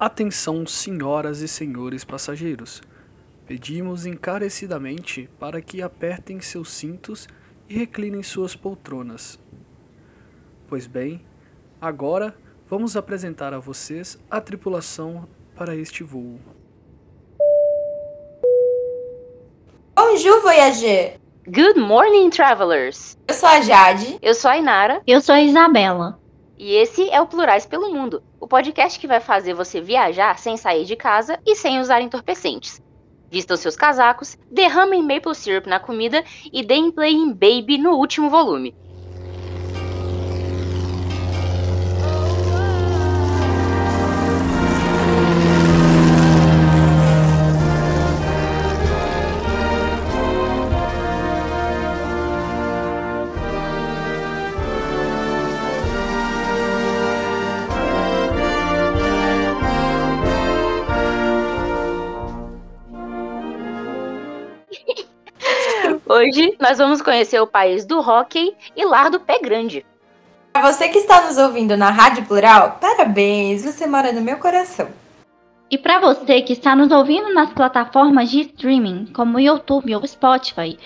Atenção, 0.00 0.64
senhoras 0.64 1.40
e 1.40 1.48
senhores 1.48 2.04
passageiros. 2.04 2.80
Pedimos 3.48 4.06
encarecidamente 4.06 5.28
para 5.40 5.60
que 5.60 5.82
apertem 5.82 6.40
seus 6.40 6.70
cintos 6.70 7.26
e 7.68 7.76
reclinem 7.76 8.22
suas 8.22 8.54
poltronas. 8.54 9.40
Pois 10.68 10.86
bem, 10.86 11.26
agora 11.80 12.32
vamos 12.68 12.96
apresentar 12.96 13.52
a 13.52 13.58
vocês 13.58 14.16
a 14.30 14.40
tripulação 14.40 15.26
para 15.56 15.74
este 15.74 16.04
voo. 16.04 16.38
Bonjour, 19.96 20.40
voyager! 20.42 21.18
Good 21.44 21.80
morning, 21.80 22.30
travelers! 22.30 23.18
Eu 23.26 23.34
sou 23.34 23.48
a 23.48 23.60
Jade. 23.62 24.16
Eu 24.22 24.34
sou 24.34 24.48
a 24.48 24.58
Inara. 24.58 25.02
Eu 25.04 25.20
sou 25.20 25.34
a 25.34 25.42
Isabela. 25.42 26.20
E 26.56 26.74
esse 26.74 27.10
é 27.10 27.20
o 27.20 27.26
Plurais 27.26 27.66
pelo 27.66 27.92
Mundo, 27.92 28.22
o 28.40 28.46
podcast 28.46 28.98
que 28.98 29.06
vai 29.06 29.20
fazer 29.20 29.54
você 29.54 29.80
viajar 29.80 30.38
sem 30.38 30.56
sair 30.56 30.84
de 30.84 30.96
casa 30.96 31.38
e 31.44 31.54
sem 31.54 31.80
usar 31.80 32.00
entorpecentes. 32.00 32.80
Vistam 33.30 33.56
seus 33.56 33.76
casacos, 33.76 34.38
derramem 34.50 35.02
maple 35.02 35.34
syrup 35.34 35.66
na 35.66 35.78
comida 35.78 36.24
e 36.52 36.64
deem 36.64 36.90
play 36.90 37.12
em 37.12 37.32
Baby 37.32 37.76
no 37.78 37.92
último 37.92 38.30
volume. 38.30 38.74
Hoje 66.18 66.56
nós 66.58 66.78
vamos 66.78 67.00
conhecer 67.00 67.40
o 67.40 67.46
país 67.46 67.86
do 67.86 68.00
hockey 68.00 68.52
e 68.76 68.84
lar 68.84 69.08
do 69.08 69.20
pé 69.20 69.38
grande. 69.38 69.86
Para 70.52 70.72
você 70.72 70.88
que 70.88 70.98
está 70.98 71.24
nos 71.24 71.38
ouvindo 71.38 71.76
na 71.76 71.90
Rádio 71.90 72.24
Plural, 72.24 72.76
parabéns, 72.80 73.62
você 73.62 73.86
mora 73.86 74.12
no 74.12 74.20
meu 74.20 74.36
coração. 74.38 74.88
E 75.70 75.78
para 75.78 76.00
você 76.00 76.42
que 76.42 76.54
está 76.54 76.74
nos 76.74 76.90
ouvindo 76.90 77.32
nas 77.32 77.52
plataformas 77.52 78.32
de 78.32 78.40
streaming, 78.40 79.12
como 79.14 79.36
o 79.36 79.40
YouTube 79.40 79.94
ou 79.94 80.04
Spotify, 80.04 80.76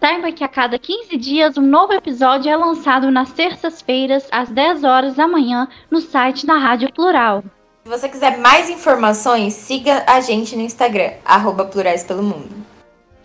saiba 0.00 0.32
que 0.32 0.42
a 0.42 0.48
cada 0.48 0.76
15 0.76 1.16
dias 1.16 1.56
um 1.56 1.62
novo 1.62 1.92
episódio 1.92 2.50
é 2.50 2.56
lançado 2.56 3.12
nas 3.12 3.30
terças-feiras, 3.30 4.26
às 4.32 4.48
10 4.48 4.82
horas 4.82 5.14
da 5.14 5.28
manhã, 5.28 5.68
no 5.88 6.00
site 6.00 6.44
da 6.44 6.56
Rádio 6.56 6.92
Plural. 6.92 7.44
Se 7.84 7.88
você 7.88 8.08
quiser 8.08 8.38
mais 8.38 8.68
informações, 8.68 9.54
siga 9.54 10.02
a 10.04 10.20
gente 10.20 10.56
no 10.56 10.62
Instagram, 10.62 11.12
arroba 11.24 11.64
Plurais 11.64 12.02
pelo 12.02 12.24
Mundo. 12.24 12.69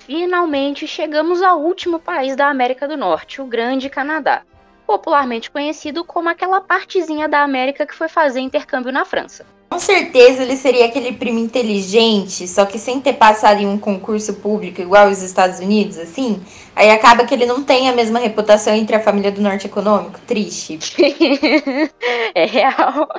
Finalmente 0.06 0.88
chegamos 0.88 1.42
ao 1.42 1.60
último 1.60 2.00
país 2.00 2.36
da 2.36 2.48
América 2.48 2.88
do 2.88 2.96
Norte, 2.96 3.42
o 3.42 3.46
Grande 3.46 3.90
Canadá, 3.90 4.44
popularmente 4.86 5.50
conhecido 5.50 6.04
como 6.04 6.30
aquela 6.30 6.62
partezinha 6.62 7.28
da 7.28 7.42
América 7.42 7.88
que 7.88 7.96
foi 7.96 8.08
fazer 8.08 8.40
intercâmbio 8.40 8.92
na 8.92 9.04
França. 9.04 9.46
Com 9.68 9.80
certeza 9.80 10.44
ele 10.44 10.56
seria 10.56 10.86
aquele 10.86 11.12
primo 11.12 11.40
inteligente, 11.40 12.48
só 12.48 12.66
que 12.68 12.78
sem 12.78 13.02
ter 13.02 13.14
passado 13.14 13.60
em 13.60 13.68
um 13.68 13.80
concurso 13.80 14.36
público 14.36 14.80
igual 14.80 15.10
os 15.10 15.24
Estados 15.24 15.60
Unidos, 15.60 15.98
assim. 15.98 16.40
Aí 16.76 16.92
acaba 16.92 17.26
que 17.26 17.34
ele 17.34 17.48
não 17.48 17.64
tem 17.64 17.90
a 17.90 17.94
mesma 17.94 18.20
reputação 18.20 18.76
entre 18.76 18.96
a 18.96 19.00
família 19.00 19.32
do 19.32 19.42
norte 19.42 19.66
econômico. 19.66 20.20
Triste. 20.28 20.78
é 22.36 22.46
real. 22.46 23.10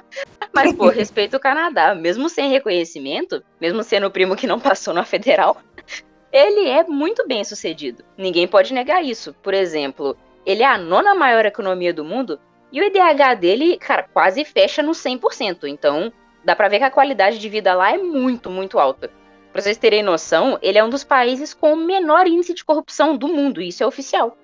Mas, 0.54 0.72
pô, 0.72 0.88
respeito 0.88 1.36
o 1.36 1.40
Canadá. 1.40 1.94
Mesmo 1.94 2.28
sem 2.28 2.48
reconhecimento, 2.48 3.42
mesmo 3.60 3.82
sendo 3.82 4.06
o 4.06 4.10
primo 4.10 4.36
que 4.36 4.46
não 4.46 4.60
passou 4.60 4.94
na 4.94 5.04
federal, 5.04 5.58
ele 6.32 6.68
é 6.68 6.84
muito 6.84 7.26
bem 7.26 7.44
sucedido. 7.44 8.04
Ninguém 8.16 8.46
pode 8.46 8.72
negar 8.74 9.04
isso. 9.04 9.34
Por 9.42 9.54
exemplo, 9.54 10.16
ele 10.44 10.62
é 10.62 10.66
a 10.66 10.78
nona 10.78 11.14
maior 11.14 11.44
economia 11.44 11.92
do 11.92 12.04
mundo 12.04 12.38
e 12.72 12.80
o 12.80 12.84
IDH 12.84 13.38
dele, 13.38 13.76
cara, 13.78 14.02
quase 14.02 14.44
fecha 14.44 14.82
no 14.82 14.92
100%. 14.92 15.64
Então, 15.64 16.12
dá 16.44 16.54
pra 16.54 16.68
ver 16.68 16.78
que 16.78 16.84
a 16.84 16.90
qualidade 16.90 17.38
de 17.38 17.48
vida 17.48 17.74
lá 17.74 17.92
é 17.92 17.98
muito, 17.98 18.50
muito 18.50 18.78
alta. 18.78 19.10
Pra 19.52 19.62
vocês 19.62 19.78
terem 19.78 20.02
noção, 20.02 20.58
ele 20.60 20.76
é 20.76 20.84
um 20.84 20.90
dos 20.90 21.02
países 21.02 21.54
com 21.54 21.72
o 21.72 21.76
menor 21.76 22.26
índice 22.26 22.52
de 22.52 22.64
corrupção 22.64 23.16
do 23.16 23.26
mundo, 23.26 23.62
e 23.62 23.68
isso 23.68 23.82
é 23.82 23.86
oficial. 23.86 24.36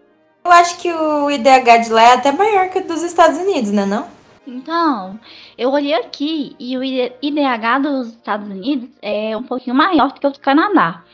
Eu 0.44 0.50
acho 0.50 0.78
que 0.78 0.90
o 0.90 1.30
IDH 1.30 1.84
de 1.84 1.92
lá 1.92 2.02
é 2.02 2.14
até 2.14 2.32
maior 2.32 2.70
que 2.70 2.78
o 2.78 2.84
dos 2.84 3.02
Estados 3.02 3.38
Unidos, 3.38 3.70
né 3.70 3.84
não? 3.84 4.08
Então, 4.46 5.20
eu 5.56 5.70
olhei 5.70 5.94
aqui 5.94 6.56
e 6.58 6.76
o 6.76 6.82
IDH 6.82 7.78
dos 7.82 8.08
Estados 8.08 8.48
Unidos 8.48 8.88
é 9.00 9.36
um 9.36 9.42
pouquinho 9.42 9.76
maior 9.76 10.12
do 10.12 10.20
que 10.20 10.26
o 10.26 10.30
do 10.30 10.40
Canadá. 10.40 11.04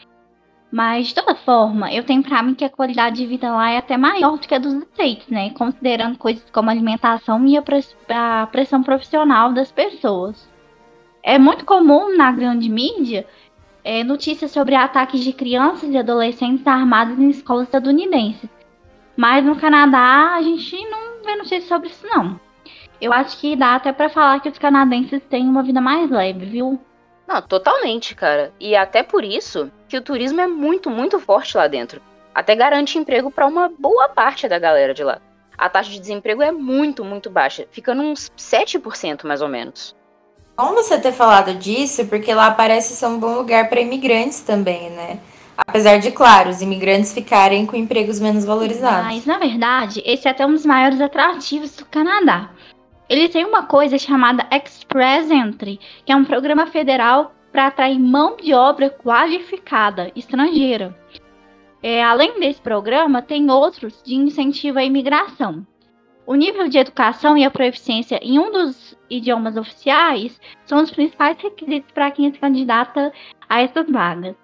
Mas, 0.71 1.09
de 1.09 1.15
toda 1.15 1.34
forma, 1.34 1.93
eu 1.93 2.05
tenho 2.05 2.23
pra 2.23 2.43
mim 2.43 2.55
que 2.55 2.65
a 2.65 2.69
qualidade 2.69 3.17
de 3.17 3.27
vida 3.27 3.51
lá 3.51 3.71
é 3.71 3.79
até 3.79 3.97
maior 3.97 4.37
do 4.37 4.47
que 4.47 4.55
a 4.55 4.59
dos 4.59 4.75
States, 4.93 5.27
né? 5.29 5.51
Considerando 5.51 6.19
coisas 6.19 6.45
como 6.51 6.69
alimentação 6.69 7.47
e 7.47 7.56
a, 7.56 7.62
press 7.62 7.97
a 8.09 8.47
pressão 8.53 8.83
profissional 8.83 9.53
das 9.53 9.73
pessoas. 9.73 10.49
É 11.23 11.39
muito 11.39 11.65
comum 11.65 12.15
na 12.17 12.31
grande 12.31 12.69
mídia 12.69 13.27
é, 13.83 14.05
notícias 14.05 14.51
sobre 14.51 14.75
ataques 14.75 15.21
de 15.25 15.33
crianças 15.33 15.89
e 15.91 15.97
adolescentes 15.97 16.67
armados 16.67 17.19
em 17.19 17.31
escolas 17.31 17.65
estadunidenses. 17.65 18.50
Mas 19.17 19.45
no 19.45 19.56
Canadá 19.56 20.35
a 20.35 20.43
gente 20.43 20.77
não 20.91 21.23
vê 21.25 21.35
notícias 21.37 21.65
sobre 21.65 21.89
isso, 21.89 22.06
não. 22.06 22.39
Eu 23.00 23.12
acho 23.12 23.41
que 23.41 23.56
dá 23.56 23.77
até 23.77 23.93
para 23.93 24.09
falar 24.09 24.41
que 24.41 24.49
os 24.49 24.59
canadenses 24.59 25.23
têm 25.31 25.49
uma 25.49 25.62
vida 25.62 25.81
mais 25.81 26.11
leve, 26.11 26.45
viu? 26.45 26.79
Não, 27.28 27.43
totalmente, 27.43 28.15
cara. 28.15 28.50
E 28.59 28.75
até 28.75 29.03
por 29.03 29.22
isso 29.22 29.71
que 29.87 29.99
o 29.99 30.03
turismo 30.03 30.41
é 30.41 30.47
muito, 30.47 30.89
muito 30.89 31.21
forte 31.21 31.59
lá 31.59 31.66
dentro. 31.66 32.00
Até 32.34 32.56
garante 32.56 32.97
emprego 32.97 33.31
para 33.31 33.47
uma 33.47 33.69
boa 33.69 34.09
parte 34.09 34.49
da 34.49 34.59
galera 34.59 34.94
de 34.94 35.05
lá. 35.05 35.21
A 35.56 35.69
taxa 35.69 35.91
de 35.91 36.00
desemprego 36.00 36.43
é 36.43 36.50
muito, 36.50 37.05
muito 37.05 37.28
baixa, 37.28 37.67
ficando 37.71 38.00
uns 38.00 38.31
7% 38.38 39.27
mais 39.27 39.43
ou 39.43 39.49
menos. 39.49 39.94
Bom 40.56 40.72
você 40.72 40.99
ter 40.99 41.12
falado 41.12 41.53
disso, 41.55 42.06
porque 42.06 42.33
lá 42.33 42.50
parece 42.50 42.94
ser 42.94 43.06
um 43.06 43.19
bom 43.19 43.34
lugar 43.34 43.69
para 43.69 43.81
imigrantes 43.81 44.41
também, 44.41 44.88
né? 44.91 45.21
Apesar 45.67 45.99
de, 45.99 46.12
claro, 46.12 46.50
os 46.50 46.62
imigrantes 46.62 47.12
ficarem 47.12 47.67
com 47.67 47.77
empregos 47.77 48.21
menos 48.21 48.44
valorizados. 48.44 49.06
Mas, 49.06 49.27
na 49.27 49.38
verdade, 49.38 50.00
esse 50.06 50.27
é 50.27 50.31
até 50.31 50.47
um 50.47 50.53
dos 50.53 50.65
maiores 50.65 51.00
atrativos 51.00 51.77
do 51.77 51.84
Canadá. 51.84 52.50
Ele 53.08 53.28
tem 53.28 53.44
uma 53.44 53.62
coisa 53.62 53.98
chamada 53.98 54.46
Express 54.52 55.30
Entry, 55.30 55.80
que 56.04 56.12
é 56.12 56.16
um 56.16 56.24
programa 56.24 56.66
federal 56.66 57.34
para 57.50 57.69
atrair 57.69 57.98
mão 57.98 58.36
de 58.36 58.52
obra 58.52 58.91
qualificada 58.91 60.12
estrangeira. 60.14 60.94
É, 61.82 62.04
além 62.04 62.38
desse 62.38 62.60
programa, 62.60 63.22
tem 63.22 63.50
outros 63.50 64.02
de 64.04 64.14
incentivo 64.14 64.78
à 64.78 64.84
imigração. 64.84 65.66
O 66.26 66.34
nível 66.34 66.69
de 66.69 66.76
educação 66.76 67.38
e 67.38 67.44
a 67.44 67.50
proficiência 67.50 68.20
em 68.22 68.38
um 68.38 68.52
dos 68.52 68.94
idiomas 69.08 69.56
oficiais 69.56 70.38
são 70.66 70.82
os 70.82 70.90
principais 70.90 71.38
requisitos 71.38 71.90
para 71.92 72.10
quem 72.10 72.30
se 72.30 72.38
candidata 72.38 73.10
a 73.48 73.62
essas 73.62 73.88
vagas. 73.88 74.36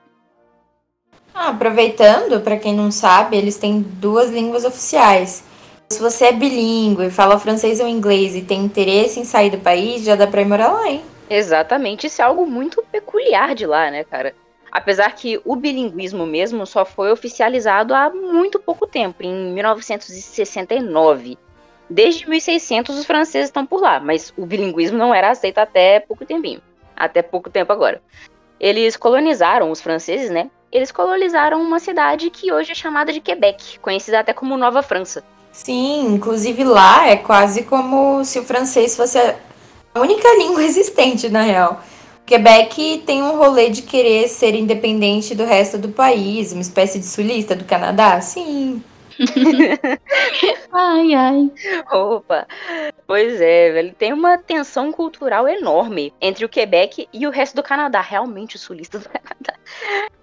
Ah, 1.34 1.48
aproveitando, 1.48 2.40
para 2.40 2.56
quem 2.56 2.74
não 2.74 2.90
sabe, 2.90 3.36
eles 3.36 3.58
têm 3.58 3.82
duas 3.82 4.30
línguas 4.30 4.64
oficiais. 4.64 5.44
Se 5.90 6.00
você 6.00 6.26
é 6.26 6.32
bilíngue, 6.32 7.10
fala 7.10 7.38
francês 7.38 7.80
ou 7.80 7.86
inglês 7.86 8.34
e 8.34 8.42
tem 8.42 8.64
interesse 8.64 9.20
em 9.20 9.24
sair 9.24 9.50
do 9.50 9.58
país, 9.58 10.02
já 10.02 10.16
dá 10.16 10.26
pra 10.26 10.42
ir 10.42 10.46
morar 10.46 10.72
lá, 10.72 10.88
hein? 10.88 11.02
Exatamente, 11.28 12.06
isso 12.06 12.20
é 12.20 12.24
algo 12.24 12.46
muito 12.46 12.82
peculiar 12.90 13.54
de 13.54 13.66
lá, 13.66 13.90
né, 13.90 14.04
cara? 14.04 14.34
Apesar 14.72 15.14
que 15.14 15.40
o 15.44 15.54
bilinguismo 15.54 16.26
mesmo 16.26 16.66
só 16.66 16.84
foi 16.84 17.12
oficializado 17.12 17.94
há 17.94 18.10
muito 18.10 18.58
pouco 18.58 18.86
tempo, 18.86 19.22
em 19.22 19.52
1969. 19.52 21.38
Desde 21.88 22.28
1600 22.28 22.98
os 22.98 23.04
franceses 23.04 23.48
estão 23.48 23.64
por 23.64 23.80
lá, 23.80 24.00
mas 24.00 24.32
o 24.36 24.44
bilinguismo 24.44 24.98
não 24.98 25.14
era 25.14 25.30
aceito 25.30 25.58
até 25.58 26.00
pouco 26.00 26.26
tempinho. 26.26 26.60
Até 26.96 27.22
pouco 27.22 27.50
tempo 27.50 27.72
agora. 27.72 28.02
Eles 28.58 28.96
colonizaram, 28.96 29.70
os 29.70 29.80
franceses, 29.80 30.30
né? 30.30 30.50
Eles 30.72 30.90
colonizaram 30.90 31.62
uma 31.62 31.78
cidade 31.78 32.30
que 32.30 32.52
hoje 32.52 32.72
é 32.72 32.74
chamada 32.74 33.12
de 33.12 33.20
Quebec, 33.20 33.78
conhecida 33.78 34.18
até 34.18 34.32
como 34.32 34.56
Nova 34.56 34.82
França. 34.82 35.22
Sim, 35.54 36.14
inclusive 36.14 36.64
lá 36.64 37.06
é 37.08 37.16
quase 37.16 37.62
como 37.62 38.24
se 38.24 38.40
o 38.40 38.44
francês 38.44 38.96
fosse 38.96 39.16
a 39.18 40.00
única 40.00 40.28
língua 40.36 40.64
existente, 40.64 41.28
na 41.28 41.42
real. 41.42 41.80
Quebec 42.26 43.04
tem 43.06 43.22
um 43.22 43.36
rolê 43.36 43.70
de 43.70 43.82
querer 43.82 44.28
ser 44.28 44.54
independente 44.56 45.32
do 45.34 45.44
resto 45.44 45.78
do 45.78 45.90
país, 45.90 46.52
uma 46.52 46.60
espécie 46.60 46.98
de 46.98 47.06
sulista 47.06 47.54
do 47.54 47.64
Canadá? 47.64 48.20
Sim. 48.20 48.82
ai, 50.72 51.14
ai. 51.14 51.50
Opa. 51.92 52.46
Pois 53.06 53.40
é, 53.40 53.72
velho. 53.72 53.94
Tem 53.94 54.12
uma 54.12 54.38
tensão 54.38 54.92
cultural 54.92 55.48
enorme 55.48 56.12
entre 56.20 56.44
o 56.44 56.48
Quebec 56.48 57.08
e 57.12 57.26
o 57.26 57.30
resto 57.30 57.56
do 57.56 57.62
Canadá. 57.62 58.00
Realmente, 58.00 58.56
o 58.56 58.58
sulista 58.58 58.98
do 58.98 59.08
Canadá. 59.08 59.54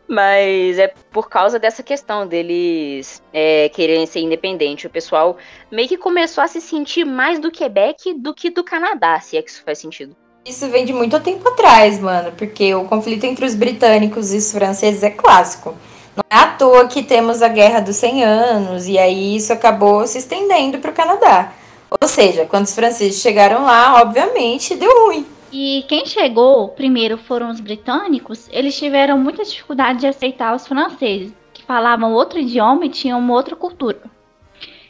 Mas 0.07 0.77
é 0.77 0.87
por 1.11 1.29
causa 1.29 1.57
dessa 1.57 1.81
questão 1.81 2.27
deles 2.27 3.23
é, 3.31 3.69
quererem 3.69 4.05
ser 4.05 4.19
independente. 4.19 4.87
O 4.87 4.89
pessoal 4.89 5.37
meio 5.71 5.87
que 5.87 5.97
começou 5.97 6.43
a 6.43 6.47
se 6.47 6.59
sentir 6.59 7.05
mais 7.05 7.39
do 7.39 7.49
Quebec 7.49 8.13
do 8.15 8.33
que 8.33 8.49
do 8.49 8.63
Canadá, 8.63 9.19
se 9.19 9.37
é 9.37 9.41
que 9.41 9.49
isso 9.49 9.63
faz 9.63 9.79
sentido. 9.79 10.15
Isso 10.43 10.67
vem 10.69 10.83
de 10.85 10.91
muito 10.91 11.19
tempo 11.19 11.47
atrás, 11.47 11.99
mano, 11.99 12.31
porque 12.31 12.73
o 12.73 12.85
conflito 12.85 13.23
entre 13.25 13.45
os 13.45 13.53
britânicos 13.53 14.33
e 14.33 14.37
os 14.37 14.51
franceses 14.51 15.03
é 15.03 15.11
clássico. 15.11 15.77
Não 16.15 16.23
é 16.29 16.35
à 16.35 16.47
toa 16.47 16.87
que 16.87 17.03
temos 17.03 17.41
a 17.41 17.47
Guerra 17.47 17.79
dos 17.79 17.95
100 17.95 18.23
Anos, 18.23 18.87
e 18.87 18.97
aí 18.97 19.35
isso 19.35 19.53
acabou 19.53 20.05
se 20.05 20.17
estendendo 20.17 20.77
para 20.79 20.91
o 20.91 20.93
Canadá. 20.93 21.53
Ou 21.89 22.07
seja, 22.07 22.45
quando 22.45 22.65
os 22.65 22.75
franceses 22.75 23.21
chegaram 23.21 23.63
lá, 23.63 24.01
obviamente 24.01 24.75
deu 24.75 25.07
ruim. 25.07 25.25
E 25.51 25.85
quem 25.87 26.05
chegou 26.05 26.69
primeiro 26.69 27.17
foram 27.17 27.49
os 27.49 27.59
britânicos, 27.59 28.49
eles 28.51 28.77
tiveram 28.77 29.17
muita 29.17 29.43
dificuldade 29.43 29.99
de 29.99 30.07
aceitar 30.07 30.55
os 30.55 30.67
franceses, 30.67 31.33
que 31.53 31.63
falavam 31.63 32.13
outro 32.13 32.39
idioma 32.39 32.85
e 32.85 32.89
tinham 32.89 33.19
uma 33.19 33.33
outra 33.33 33.55
cultura. 33.55 34.01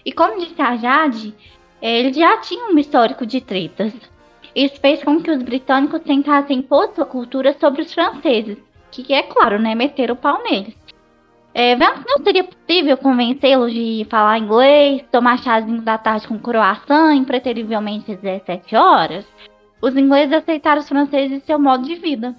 E 0.03 0.11
como 0.11 0.39
disse 0.39 0.61
a 0.61 0.75
Jade, 0.75 1.35
eles 1.81 2.15
já 2.15 2.37
tinham 2.37 2.71
um 2.71 2.77
histórico 2.79 3.25
de 3.25 3.41
tretas. 3.41 3.93
Isso 4.55 4.79
fez 4.79 5.03
com 5.03 5.21
que 5.21 5.31
os 5.31 5.41
britânicos 5.41 6.01
tentassem 6.01 6.59
impor 6.59 6.91
sua 6.95 7.05
cultura 7.05 7.55
sobre 7.59 7.83
os 7.83 7.93
franceses, 7.93 8.57
que 8.91 9.13
é 9.13 9.23
claro, 9.23 9.59
né, 9.59 9.73
meter 9.73 10.11
o 10.11 10.15
pau 10.15 10.43
neles. 10.43 10.75
É, 11.53 11.75
não 11.75 12.23
seria 12.23 12.45
possível 12.45 12.97
convencê-los 12.97 13.73
de 13.73 14.07
falar 14.09 14.39
inglês, 14.39 15.03
tomar 15.11 15.37
chazinhos 15.39 15.83
da 15.83 15.97
tarde 15.97 16.27
com 16.27 16.39
croissant 16.39 17.13
em 17.13 17.25
preterivelmente 17.25 18.15
17 18.15 18.75
horas? 18.75 19.25
Os 19.81 19.95
ingleses 19.97 20.33
aceitaram 20.33 20.79
os 20.79 20.87
franceses 20.87 21.31
em 21.31 21.45
seu 21.45 21.59
modo 21.59 21.83
de 21.83 21.95
vida. 21.95 22.35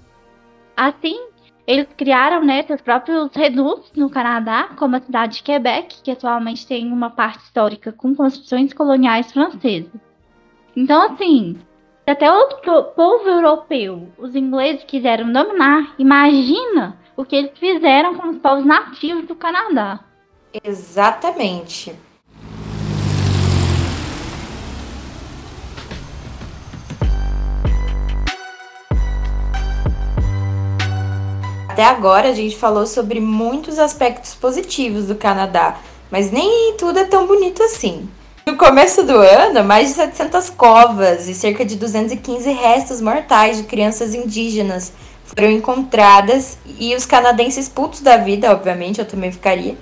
Assim, 0.74 1.18
eles 1.66 1.86
criaram 1.96 2.42
né, 2.42 2.62
seus 2.62 2.80
próprios 2.80 3.30
redutos 3.34 3.92
no 3.94 4.08
Canadá, 4.08 4.70
como 4.76 4.96
a 4.96 5.00
cidade 5.00 5.36
de 5.36 5.42
Quebec, 5.42 6.02
que 6.02 6.10
atualmente 6.10 6.66
tem 6.66 6.90
uma 6.90 7.10
parte 7.10 7.44
histórica 7.44 7.92
com 7.92 8.14
construções 8.14 8.72
coloniais 8.72 9.30
francesas. 9.30 9.92
Então, 10.74 11.02
assim, 11.02 11.58
se 12.04 12.10
até 12.10 12.32
o 12.32 12.84
povo 12.96 13.28
europeu, 13.28 14.08
os 14.16 14.34
ingleses 14.34 14.84
quiseram 14.84 15.30
dominar, 15.30 15.94
imagina 15.98 16.98
o 17.16 17.24
que 17.24 17.36
eles 17.36 17.58
fizeram 17.58 18.14
com 18.14 18.30
os 18.30 18.38
povos 18.38 18.64
nativos 18.64 19.26
do 19.26 19.34
Canadá. 19.34 20.00
Exatamente. 20.64 21.94
Até 31.68 31.84
agora 31.84 32.28
a 32.28 32.34
gente 32.34 32.54
falou 32.54 32.86
sobre 32.86 33.18
muitos 33.18 33.78
aspectos 33.78 34.34
positivos 34.34 35.06
do 35.06 35.14
Canadá, 35.14 35.78
mas 36.10 36.30
nem 36.30 36.76
tudo 36.76 36.98
é 36.98 37.04
tão 37.04 37.26
bonito 37.26 37.62
assim. 37.62 38.08
No 38.44 38.56
começo 38.56 39.04
do 39.04 39.16
ano, 39.16 39.64
mais 39.64 39.88
de 39.88 39.94
700 39.94 40.50
covas 40.50 41.28
e 41.28 41.34
cerca 41.34 41.64
de 41.64 41.76
215 41.76 42.50
restos 42.50 43.00
mortais 43.00 43.56
de 43.56 43.62
crianças 43.62 44.14
indígenas 44.14 44.92
foram 45.24 45.50
encontradas 45.50 46.58
e 46.78 46.94
os 46.94 47.06
canadenses 47.06 47.68
putos 47.68 48.00
da 48.00 48.16
vida, 48.16 48.50
obviamente, 48.50 48.98
eu 48.98 49.06
também 49.06 49.32
ficaria, 49.32 49.76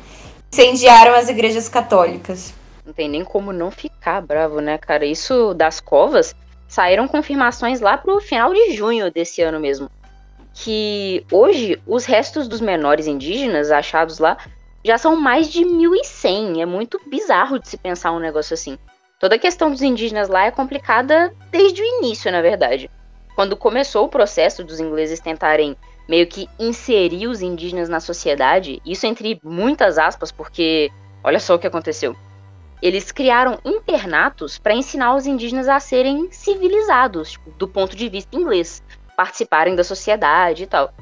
incendiaram 0.53 1.15
as 1.15 1.29
igrejas 1.29 1.69
católicas. 1.69 2.55
Não 2.85 2.93
tem 2.93 3.09
nem 3.09 3.25
como 3.25 3.53
não 3.53 3.71
ficar 3.71 4.21
bravo, 4.21 4.61
né, 4.61 4.79
cara? 4.79 5.05
Isso 5.05 5.55
das 5.55 5.81
covas 5.81 6.35
saíram 6.69 7.09
confirmações 7.09 7.81
lá 7.81 7.97
pro 7.99 8.21
final 8.21 8.53
de 8.53 8.73
junho 8.73 9.11
desse 9.11 9.43
ano 9.43 9.61
mesmo. 9.61 9.91
Que 10.53 11.25
hoje 11.31 11.81
os 11.87 12.05
restos 12.05 12.49
dos 12.49 12.61
menores 12.61 13.07
indígenas 13.07 13.71
achados 13.71 14.19
lá 14.19 14.37
já 14.85 14.99
são 14.99 15.17
mais 15.17 15.49
de 15.49 15.65
1.100. 15.65 16.61
É 16.61 16.67
muito 16.67 17.01
bizarro 17.09 17.59
de 17.59 17.69
se 17.69 17.77
pensar 17.77 18.13
um 18.13 18.19
negócio 18.19 18.55
assim. 18.55 18.79
Toda 19.19 19.37
a 19.37 19.39
questão 19.39 19.71
dos 19.71 19.83
indígenas 19.83 20.29
lá 20.29 20.47
é 20.47 20.51
complicada 20.51 21.35
desde 21.51 21.83
o 21.83 21.85
início, 21.85 22.33
na 22.33 22.41
verdade 22.41 22.91
quando 23.35 23.56
começou 23.56 24.05
o 24.06 24.09
processo 24.09 24.62
dos 24.65 24.81
ingleses 24.81 25.21
tentarem 25.21 25.77
meio 26.09 26.27
que 26.27 26.49
inserir 26.59 27.29
os 27.29 27.41
indígenas 27.41 27.88
na 27.88 28.00
sociedade, 28.00 28.82
isso 28.85 29.06
entre 29.06 29.41
muitas 29.44 29.97
aspas, 29.97 30.32
porque 30.32 30.91
olha 31.23 31.38
só 31.38 31.55
o 31.55 31.59
que 31.59 31.67
aconteceu. 31.67 32.17
Eles 32.82 33.12
criaram 33.12 33.59
internatos 33.65 34.59
para 34.59 34.75
ensinar 34.75 35.15
os 35.15 35.27
indígenas 35.27 35.69
a 35.69 35.79
serem 35.79 36.32
civilizados, 36.32 37.32
tipo, 37.32 37.50
do 37.50 37.69
ponto 37.69 37.94
de 37.94 38.09
vista 38.09 38.37
inglês, 38.37 38.82
participarem 39.17 39.76
da 39.76 39.85
sociedade 39.85 40.65
e 40.65 40.67
tal. 40.67 40.93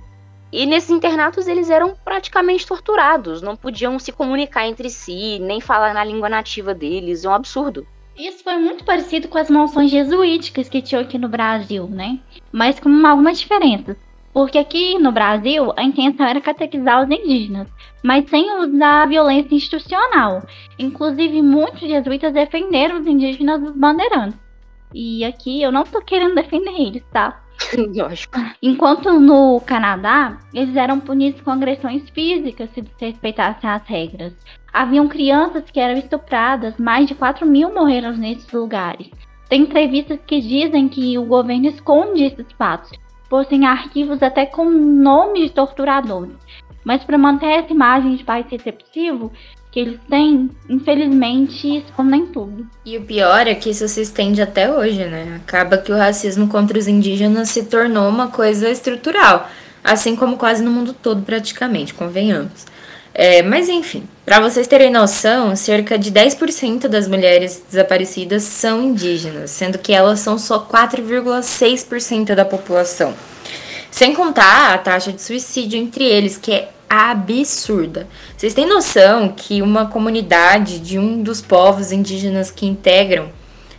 E 0.50 0.66
nesses 0.66 0.90
internatos 0.90 1.46
eles 1.46 1.70
eram 1.70 1.94
praticamente 2.04 2.66
torturados, 2.66 3.42
não 3.42 3.54
podiam 3.54 3.98
se 3.98 4.10
comunicar 4.10 4.66
entre 4.66 4.90
si, 4.90 5.38
nem 5.38 5.60
falar 5.60 5.94
na 5.94 6.02
língua 6.02 6.28
nativa 6.28 6.74
deles, 6.74 7.24
é 7.24 7.28
um 7.28 7.34
absurdo. 7.34 7.86
Isso 8.18 8.42
foi 8.42 8.56
muito 8.56 8.84
parecido 8.84 9.28
com 9.28 9.38
as 9.38 9.48
mansões 9.48 9.90
jesuíticas 9.90 10.68
que 10.68 10.82
tinham 10.82 11.02
aqui 11.02 11.16
no 11.16 11.28
Brasil, 11.28 11.86
né? 11.86 12.18
Mas 12.50 12.80
com 12.80 12.88
algumas 13.06 13.38
diferenças. 13.38 13.96
Porque 14.32 14.58
aqui 14.58 14.98
no 14.98 15.12
Brasil 15.12 15.72
a 15.76 15.82
intenção 15.82 16.26
era 16.26 16.40
catequizar 16.40 17.02
os 17.02 17.10
indígenas, 17.10 17.68
mas 18.02 18.28
sem 18.28 18.52
usar 18.58 19.02
a 19.02 19.06
violência 19.06 19.54
institucional. 19.54 20.42
Inclusive, 20.78 21.40
muitos 21.42 21.80
jesuítas 21.80 22.32
defenderam 22.32 23.00
os 23.00 23.06
indígenas 23.06 23.60
dos 23.60 23.76
bandeirantes. 23.76 24.38
E 24.94 25.24
aqui 25.24 25.62
eu 25.62 25.70
não 25.70 25.84
tô 25.84 26.00
querendo 26.00 26.34
defender 26.34 26.74
eles, 26.74 27.04
tá? 27.12 27.40
Lógico. 27.94 28.38
Enquanto 28.62 29.18
no 29.18 29.60
Canadá, 29.60 30.38
eles 30.52 30.76
eram 30.76 31.00
punidos 31.00 31.40
com 31.40 31.50
agressões 31.50 32.08
físicas 32.10 32.70
se 32.70 32.84
respeitassem 33.00 33.68
as 33.68 33.86
regras. 33.86 34.34
Haviam 34.72 35.08
crianças 35.08 35.70
que 35.70 35.80
eram 35.80 35.98
estupradas, 35.98 36.76
mais 36.78 37.06
de 37.06 37.14
4 37.14 37.46
mil 37.46 37.72
morreram 37.72 38.12
nesses 38.16 38.50
lugares. 38.52 39.10
Tem 39.48 39.62
entrevistas 39.62 40.18
que 40.26 40.40
dizem 40.40 40.88
que 40.88 41.16
o 41.18 41.24
governo 41.24 41.66
esconde 41.66 42.24
esses 42.24 42.46
fatos, 42.52 42.90
possuem 43.28 43.66
arquivos 43.66 44.22
até 44.22 44.44
com 44.44 44.64
nomes 44.68 45.44
de 45.44 45.50
torturadores. 45.50 46.36
Mas 46.84 47.02
para 47.04 47.18
manter 47.18 47.46
essa 47.46 47.72
imagem 47.72 48.16
de 48.16 48.24
país 48.24 48.46
receptivo 48.50 49.32
que 49.70 49.80
eles 49.80 50.00
têm, 50.08 50.50
infelizmente 50.68 51.78
escondem 51.78 52.26
tudo. 52.26 52.66
E 52.84 52.96
o 52.96 53.02
pior 53.02 53.46
é 53.46 53.54
que 53.54 53.70
isso 53.70 53.86
se 53.88 54.00
estende 54.00 54.40
até 54.40 54.72
hoje, 54.72 55.04
né? 55.04 55.40
Acaba 55.44 55.78
que 55.78 55.92
o 55.92 55.96
racismo 55.96 56.48
contra 56.48 56.78
os 56.78 56.88
indígenas 56.88 57.50
se 57.50 57.64
tornou 57.64 58.08
uma 58.08 58.28
coisa 58.28 58.68
estrutural, 58.70 59.48
assim 59.84 60.16
como 60.16 60.36
quase 60.36 60.62
no 60.62 60.70
mundo 60.70 60.92
todo 60.94 61.22
praticamente, 61.22 61.94
convenhamos. 61.94 62.66
É, 63.20 63.42
mas 63.42 63.68
enfim, 63.68 64.04
para 64.24 64.38
vocês 64.40 64.68
terem 64.68 64.92
noção, 64.92 65.56
cerca 65.56 65.98
de 65.98 66.12
10% 66.12 66.86
das 66.86 67.08
mulheres 67.08 67.62
desaparecidas 67.68 68.44
são 68.44 68.80
indígenas, 68.80 69.50
sendo 69.50 69.76
que 69.76 69.92
elas 69.92 70.20
são 70.20 70.38
só 70.38 70.60
4,6% 70.64 72.34
da 72.34 72.44
população. 72.44 73.14
Sem 73.90 74.14
contar 74.14 74.72
a 74.72 74.78
taxa 74.78 75.12
de 75.12 75.20
suicídio 75.20 75.80
entre 75.80 76.04
eles, 76.04 76.36
que 76.36 76.52
é 76.52 76.68
absurda. 76.88 78.08
Vocês 78.36 78.54
têm 78.54 78.66
noção 78.66 79.28
que 79.28 79.60
uma 79.62 79.86
comunidade 79.86 80.78
de 80.78 80.98
um 80.98 81.22
dos 81.22 81.40
povos 81.40 81.92
indígenas 81.92 82.50
que 82.50 82.66
integram 82.66 83.30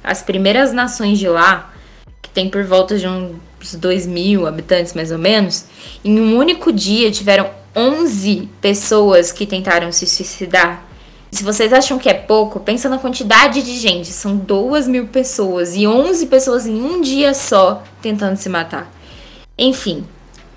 as 0.03 0.21
primeiras 0.21 0.71
nações 0.71 1.19
de 1.19 1.27
lá, 1.27 1.73
que 2.21 2.29
tem 2.29 2.49
por 2.49 2.63
volta 2.63 2.97
de 2.97 3.07
uns 3.07 3.75
2 3.75 4.07
mil 4.07 4.47
habitantes 4.47 4.93
mais 4.93 5.11
ou 5.11 5.17
menos, 5.17 5.65
em 6.03 6.19
um 6.19 6.37
único 6.37 6.71
dia 6.71 7.11
tiveram 7.11 7.49
11 7.75 8.49
pessoas 8.61 9.31
que 9.31 9.45
tentaram 9.45 9.91
se 9.91 10.07
suicidar. 10.07 10.85
Se 11.31 11.43
vocês 11.43 11.71
acham 11.71 11.99
que 11.99 12.09
é 12.09 12.13
pouco, 12.13 12.59
pensa 12.59 12.89
na 12.89 12.97
quantidade 12.97 13.61
de 13.61 13.77
gente. 13.77 14.07
São 14.07 14.35
2 14.35 14.87
mil 14.87 15.07
pessoas 15.07 15.75
e 15.75 15.85
11 15.85 16.25
pessoas 16.25 16.65
em 16.65 16.81
um 16.81 17.01
dia 17.01 17.33
só 17.33 17.83
tentando 18.01 18.37
se 18.37 18.49
matar. 18.49 18.91
Enfim, 19.57 20.05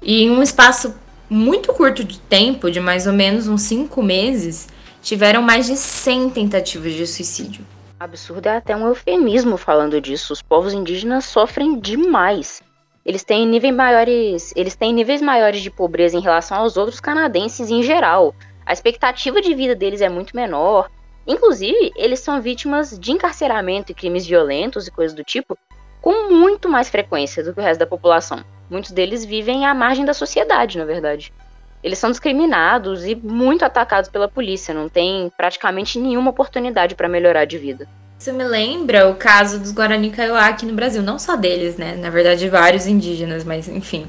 e 0.01 0.23
em 0.23 0.31
um 0.31 0.43
espaço 0.43 0.95
muito 1.33 1.73
curto 1.73 2.05
de 2.05 2.19
tempo, 2.19 2.71
de 2.71 2.81
mais 2.81 3.07
ou 3.07 3.13
menos 3.13 3.49
uns 3.49 3.63
5 3.63 4.03
meses, 4.03 4.69
tiveram 5.03 5.43
mais 5.43 5.67
de 5.67 5.77
100 5.77 6.31
tentativas 6.31 6.93
de 6.93 7.07
suicídio. 7.07 7.65
Absurdo 7.99 8.49
é 8.49 8.57
até 8.57 8.77
um 8.77 8.87
eufemismo 8.87 9.57
falando 9.57 10.01
disso. 10.01 10.33
Os 10.33 10.43
povos 10.43 10.73
indígenas 10.73 11.25
sofrem 11.25 11.79
demais 11.79 12.63
eles 13.05 13.25
têm 13.25 13.47
níveis 13.47 13.75
maiores, 13.75 14.53
eles 14.55 14.77
têm 14.77 14.93
níveis 14.93 15.21
maiores 15.21 15.61
de 15.61 15.71
pobreza 15.71 16.17
em 16.17 16.21
relação 16.21 16.59
aos 16.59 16.77
outros 16.77 17.01
canadenses 17.01 17.69
em 17.69 17.83
geral. 17.83 18.33
A 18.65 18.73
expectativa 18.73 19.41
de 19.41 19.55
vida 19.55 19.75
deles 19.75 20.01
é 20.01 20.09
muito 20.09 20.37
menor. 20.37 20.89
Inclusive, 21.27 21.93
eles 21.97 22.21
são 22.21 22.41
vítimas 22.41 22.97
de 22.97 23.11
encarceramento 23.11 23.91
e 23.91 23.95
crimes 23.95 24.25
violentos 24.25 24.87
e 24.87 24.91
coisas 24.91 25.17
do 25.17 25.25
tipo 25.25 25.59
com 26.03 26.31
muito 26.31 26.69
mais 26.69 26.91
frequência 26.91 27.45
do 27.45 27.55
que 27.55 27.61
o 27.61 27.63
resto 27.63 27.79
da 27.79 27.87
população. 27.87 28.45
Muitos 28.69 28.91
deles 28.91 29.25
vivem 29.25 29.65
à 29.65 29.73
margem 29.73 30.05
da 30.05 30.13
sociedade, 30.13 30.77
na 30.77 30.85
verdade. 30.85 31.33
Eles 31.83 31.99
são 31.99 32.11
discriminados 32.11 33.07
e 33.07 33.15
muito 33.15 33.65
atacados 33.65 34.11
pela 34.11 34.29
polícia, 34.29 34.75
não 34.75 34.89
tem 34.89 35.33
praticamente 35.37 35.99
nenhuma 35.99 36.31
oportunidade 36.31 36.97
para 36.97 37.09
melhorar 37.09 37.45
de 37.45 37.57
vida. 37.57 37.89
Isso 38.19 38.33
me 38.33 38.45
lembra 38.45 39.09
o 39.09 39.15
caso 39.15 39.59
dos 39.59 39.73
Guarani 39.73 40.11
Kaiowá 40.11 40.47
aqui 40.47 40.67
no 40.67 40.75
Brasil. 40.75 41.03
Não 41.03 41.19
só 41.19 41.37
deles, 41.37 41.77
né? 41.77 41.97
Na 41.97 42.11
verdade, 42.11 42.49
vários 42.49 42.87
indígenas, 42.87 43.43
mas 43.43 43.69
enfim. 43.69 44.07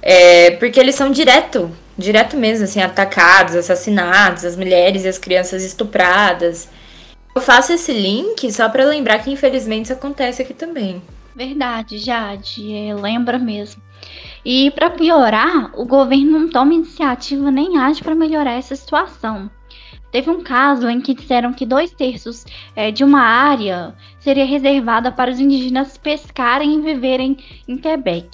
É, 0.00 0.52
porque 0.52 0.80
eles 0.80 0.94
são 0.94 1.10
direto, 1.10 1.70
direto 1.96 2.36
mesmo, 2.36 2.64
assim, 2.64 2.80
atacados, 2.80 3.54
assassinados, 3.54 4.44
as 4.44 4.56
mulheres 4.56 5.04
e 5.04 5.08
as 5.08 5.18
crianças 5.18 5.62
estupradas. 5.62 6.68
Eu 7.34 7.40
faço 7.40 7.72
esse 7.72 7.92
link 7.92 8.50
só 8.50 8.68
para 8.68 8.84
lembrar 8.84 9.18
que 9.20 9.30
infelizmente 9.30 9.84
isso 9.84 9.92
acontece 9.92 10.42
aqui 10.42 10.52
também. 10.54 11.02
Verdade, 11.34 11.98
Jade, 11.98 12.74
é, 12.74 12.94
lembra 12.94 13.38
mesmo. 13.38 13.80
E 14.44 14.70
para 14.72 14.90
piorar, 14.90 15.70
o 15.78 15.84
governo 15.84 16.38
não 16.38 16.48
toma 16.48 16.74
iniciativa 16.74 17.50
nem 17.50 17.78
age 17.78 18.02
para 18.02 18.14
melhorar 18.14 18.52
essa 18.52 18.74
situação. 18.74 19.50
Teve 20.10 20.30
um 20.30 20.42
caso 20.42 20.88
em 20.88 21.00
que 21.00 21.14
disseram 21.14 21.52
que 21.52 21.66
dois 21.66 21.92
terços 21.92 22.44
é, 22.74 22.90
de 22.90 23.04
uma 23.04 23.20
área 23.20 23.94
seria 24.18 24.44
reservada 24.44 25.12
para 25.12 25.30
os 25.30 25.38
indígenas 25.38 25.98
pescarem 25.98 26.74
e 26.74 26.80
viverem 26.80 27.36
em 27.68 27.76
Quebec. 27.76 28.28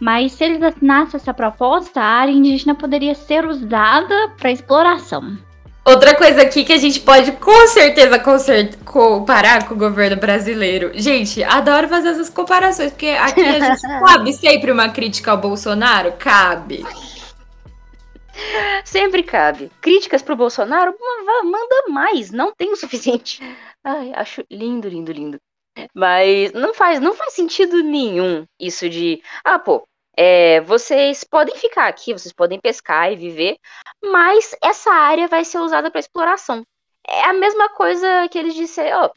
Mas 0.00 0.32
se 0.32 0.44
eles 0.44 0.62
assinassem 0.62 1.16
essa 1.16 1.34
proposta, 1.34 2.00
a 2.00 2.04
área 2.04 2.32
indígena 2.32 2.74
poderia 2.74 3.14
ser 3.14 3.44
usada 3.44 4.30
para 4.38 4.50
exploração. 4.50 5.36
Outra 5.88 6.14
coisa 6.14 6.42
aqui 6.42 6.64
que 6.66 6.72
a 6.74 6.76
gente 6.76 7.00
pode 7.00 7.32
com 7.32 7.66
certeza 7.66 8.20
comparar 8.84 9.66
com 9.66 9.72
o 9.72 9.78
governo 9.78 10.18
brasileiro. 10.18 10.90
Gente, 10.92 11.42
adoro 11.42 11.88
fazer 11.88 12.10
essas 12.10 12.28
comparações, 12.28 12.90
porque 12.90 13.06
aqui 13.06 13.40
a 13.40 13.58
gente 13.58 13.80
cabe 14.04 14.34
sempre 14.34 14.70
uma 14.70 14.90
crítica 14.90 15.30
ao 15.30 15.38
Bolsonaro? 15.38 16.12
Cabe. 16.18 16.84
Sempre 18.84 19.22
cabe. 19.22 19.72
Críticas 19.80 20.20
pro 20.20 20.36
Bolsonaro? 20.36 20.94
Manda 21.44 21.84
mais, 21.88 22.30
não 22.30 22.52
tem 22.54 22.70
o 22.70 22.76
suficiente. 22.76 23.40
Ai, 23.82 24.12
acho 24.14 24.44
lindo, 24.50 24.90
lindo, 24.90 25.10
lindo. 25.10 25.38
Mas 25.94 26.52
não 26.52 26.74
faz, 26.74 27.00
não 27.00 27.14
faz 27.14 27.32
sentido 27.32 27.82
nenhum 27.82 28.44
isso 28.60 28.90
de, 28.90 29.22
ah, 29.42 29.58
pô, 29.58 29.87
é, 30.20 30.60
vocês 30.62 31.22
podem 31.22 31.54
ficar 31.54 31.86
aqui, 31.86 32.12
vocês 32.12 32.32
podem 32.32 32.58
pescar 32.58 33.12
e 33.12 33.14
viver, 33.14 33.56
mas 34.02 34.52
essa 34.60 34.90
área 34.90 35.28
vai 35.28 35.44
ser 35.44 35.58
usada 35.58 35.92
para 35.92 36.00
exploração. 36.00 36.64
É 37.06 37.22
a 37.26 37.32
mesma 37.32 37.68
coisa 37.68 38.26
que 38.28 38.36
eles 38.36 38.56
disseram, 38.56 39.04
ó, 39.04 39.10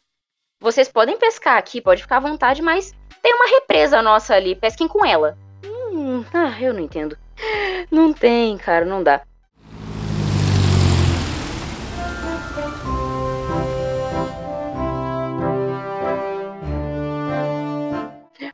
vocês 0.59 0.89
podem 0.89 1.17
pescar 1.17 1.57
aqui, 1.57 1.81
pode 1.81 2.03
ficar 2.03 2.17
à 2.17 2.19
vontade, 2.19 2.61
mas 2.61 2.93
tem 3.19 3.33
uma 3.33 3.49
represa 3.49 3.99
nossa 3.99 4.35
ali, 4.35 4.55
pesquem 4.55 4.87
com 4.87 5.03
ela. 5.03 5.35
Hum, 5.65 6.23
ah, 6.31 6.61
eu 6.61 6.71
não 6.71 6.81
entendo. 6.81 7.17
Não 7.89 8.13
tem, 8.13 8.55
cara, 8.59 8.85
não 8.85 9.01
dá. 9.01 9.23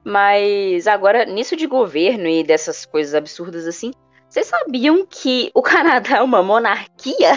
Mas 0.07 0.87
agora, 0.87 1.25
nisso 1.25 1.53
de 1.57 1.67
governo 1.67 2.29
e 2.29 2.41
dessas 2.41 2.85
coisas 2.85 3.13
absurdas 3.13 3.67
assim, 3.67 3.91
vocês 4.29 4.47
sabiam 4.47 5.05
que 5.05 5.51
o 5.53 5.61
Canadá 5.61 6.19
é 6.19 6.21
uma 6.21 6.41
monarquia? 6.41 7.33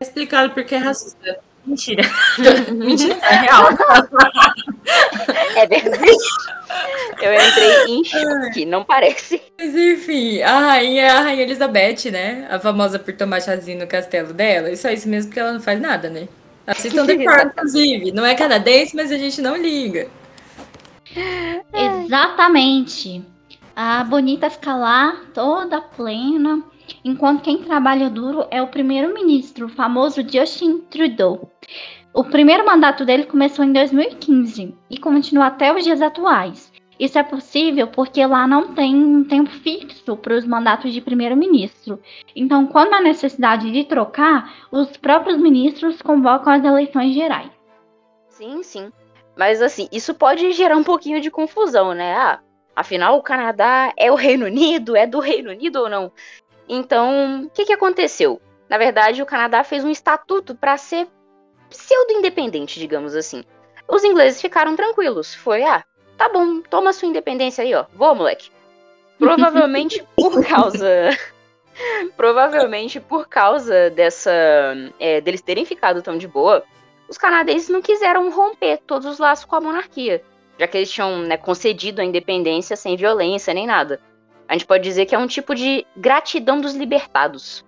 É 0.00 0.02
explicado 0.02 0.54
porque 0.54 0.76
é 0.76 0.78
racista. 0.78 1.38
Mentira. 1.66 2.02
Mentira, 2.72 3.18
é 3.22 3.34
real. 3.34 3.68
É 5.56 5.66
verdade. 5.66 6.16
Eu 7.20 7.34
entrei 7.34 7.84
em 7.86 8.02
choque, 8.02 8.64
não 8.64 8.82
parece. 8.82 9.42
Mas 9.58 9.74
enfim, 9.74 10.40
a 10.40 10.58
rainha, 10.58 11.12
a 11.12 11.20
rainha 11.20 11.42
Elizabeth, 11.42 12.10
né? 12.10 12.48
A 12.50 12.58
famosa 12.58 12.98
por 12.98 13.14
tomar 13.14 13.42
chazinho 13.42 13.80
no 13.80 13.86
castelo 13.86 14.32
dela. 14.32 14.70
E 14.70 14.76
só 14.78 14.88
isso 14.88 15.06
mesmo 15.06 15.28
porque 15.28 15.40
ela 15.40 15.52
não 15.52 15.60
faz 15.60 15.78
nada, 15.78 16.08
né? 16.08 16.28
Assistam 16.66 17.04
The 17.04 17.16
Crown, 17.18 17.48
inclusive. 17.48 18.12
Não 18.12 18.24
é 18.24 18.34
canadense, 18.34 18.96
mas 18.96 19.12
a 19.12 19.18
gente 19.18 19.42
não 19.42 19.54
liga. 19.54 20.08
Exatamente. 21.72 23.24
A 23.74 24.04
bonita 24.04 24.48
fica 24.48 24.74
lá, 24.74 25.20
toda 25.34 25.80
plena, 25.80 26.62
enquanto 27.04 27.42
quem 27.42 27.58
trabalha 27.58 28.08
duro 28.08 28.46
é 28.50 28.62
o 28.62 28.68
primeiro-ministro, 28.68 29.66
o 29.66 29.68
famoso 29.68 30.22
Justin 30.26 30.78
Trudeau. 30.90 31.50
O 32.14 32.24
primeiro 32.24 32.64
mandato 32.64 33.04
dele 33.04 33.24
começou 33.24 33.64
em 33.64 33.72
2015 33.72 34.74
e 34.88 34.98
continua 34.98 35.48
até 35.48 35.74
os 35.74 35.84
dias 35.84 36.00
atuais. 36.00 36.72
Isso 36.98 37.18
é 37.18 37.22
possível 37.22 37.88
porque 37.88 38.24
lá 38.24 38.46
não 38.46 38.74
tem 38.74 38.94
um 38.94 39.22
tempo 39.22 39.50
fixo 39.50 40.16
para 40.16 40.34
os 40.34 40.46
mandatos 40.46 40.94
de 40.94 41.02
primeiro-ministro. 41.02 42.00
Então, 42.34 42.66
quando 42.66 42.94
há 42.94 43.02
necessidade 43.02 43.70
de 43.70 43.84
trocar, 43.84 44.66
os 44.72 44.96
próprios 44.96 45.38
ministros 45.38 46.00
convocam 46.00 46.54
as 46.54 46.64
eleições 46.64 47.12
gerais. 47.12 47.50
Sim, 48.30 48.62
sim. 48.62 48.90
Mas 49.36 49.60
assim, 49.60 49.88
isso 49.92 50.14
pode 50.14 50.52
gerar 50.52 50.76
um 50.76 50.84
pouquinho 50.84 51.20
de 51.20 51.30
confusão, 51.30 51.92
né? 51.92 52.14
Ah, 52.16 52.40
afinal, 52.74 53.18
o 53.18 53.22
Canadá 53.22 53.92
é 53.96 54.10
o 54.10 54.14
Reino 54.14 54.46
Unido? 54.46 54.96
É 54.96 55.06
do 55.06 55.20
Reino 55.20 55.50
Unido 55.50 55.80
ou 55.80 55.90
não? 55.90 56.10
Então, 56.68 57.44
o 57.44 57.50
que, 57.50 57.66
que 57.66 57.72
aconteceu? 57.72 58.40
Na 58.68 58.78
verdade, 58.78 59.22
o 59.22 59.26
Canadá 59.26 59.62
fez 59.62 59.84
um 59.84 59.90
estatuto 59.90 60.54
para 60.54 60.76
ser 60.76 61.06
pseudo-independente, 61.68 62.80
digamos 62.80 63.14
assim. 63.14 63.44
Os 63.86 64.02
ingleses 64.02 64.40
ficaram 64.40 64.74
tranquilos. 64.74 65.34
Foi, 65.34 65.62
ah, 65.62 65.84
tá 66.16 66.28
bom, 66.28 66.60
toma 66.62 66.92
sua 66.92 67.08
independência 67.08 67.62
aí, 67.62 67.74
ó. 67.74 67.84
Vou, 67.94 68.14
moleque. 68.14 68.50
Provavelmente 69.18 70.04
por 70.16 70.44
causa. 70.44 71.10
provavelmente 72.16 73.00
por 73.00 73.28
causa 73.28 73.90
dessa. 73.90 74.32
É, 74.98 75.20
deles 75.20 75.42
terem 75.42 75.64
ficado 75.64 76.02
tão 76.02 76.18
de 76.18 76.26
boa, 76.26 76.64
os 77.08 77.18
canadenses 77.18 77.68
não 77.68 77.82
quiseram 77.82 78.30
romper 78.30 78.78
todos 78.86 79.06
os 79.06 79.18
laços 79.18 79.44
com 79.44 79.56
a 79.56 79.60
monarquia, 79.60 80.22
já 80.58 80.66
que 80.66 80.76
eles 80.76 80.90
tinham 80.90 81.18
né, 81.18 81.36
concedido 81.36 82.00
a 82.00 82.04
independência 82.04 82.76
sem 82.76 82.96
violência 82.96 83.54
nem 83.54 83.66
nada. 83.66 84.00
A 84.48 84.52
gente 84.52 84.66
pode 84.66 84.84
dizer 84.84 85.06
que 85.06 85.14
é 85.14 85.18
um 85.18 85.26
tipo 85.26 85.54
de 85.54 85.86
gratidão 85.96 86.60
dos 86.60 86.74
libertados. 86.74 87.64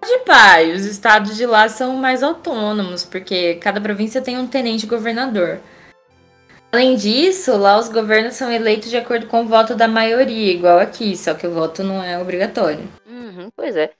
Pode 0.00 0.18
pai, 0.24 0.72
os 0.72 0.84
estados 0.84 1.36
de 1.36 1.46
lá 1.46 1.68
são 1.68 1.96
mais 1.96 2.22
autônomos, 2.22 3.04
porque 3.04 3.54
cada 3.56 3.80
província 3.80 4.20
tem 4.20 4.38
um 4.38 4.46
tenente 4.46 4.86
governador. 4.86 5.60
Além 6.72 6.96
disso, 6.96 7.56
lá 7.56 7.78
os 7.78 7.88
governos 7.88 8.34
são 8.34 8.50
eleitos 8.50 8.90
de 8.90 8.96
acordo 8.96 9.26
com 9.26 9.42
o 9.42 9.46
voto 9.46 9.74
da 9.74 9.86
maioria, 9.86 10.52
igual 10.52 10.78
aqui, 10.78 11.16
só 11.16 11.32
que 11.32 11.46
o 11.46 11.52
voto 11.52 11.82
não 11.82 12.02
é 12.02 12.18
obrigatório. 12.18 12.86
Uhum, 13.06 13.48
pois 13.56 13.76
é. 13.76 13.92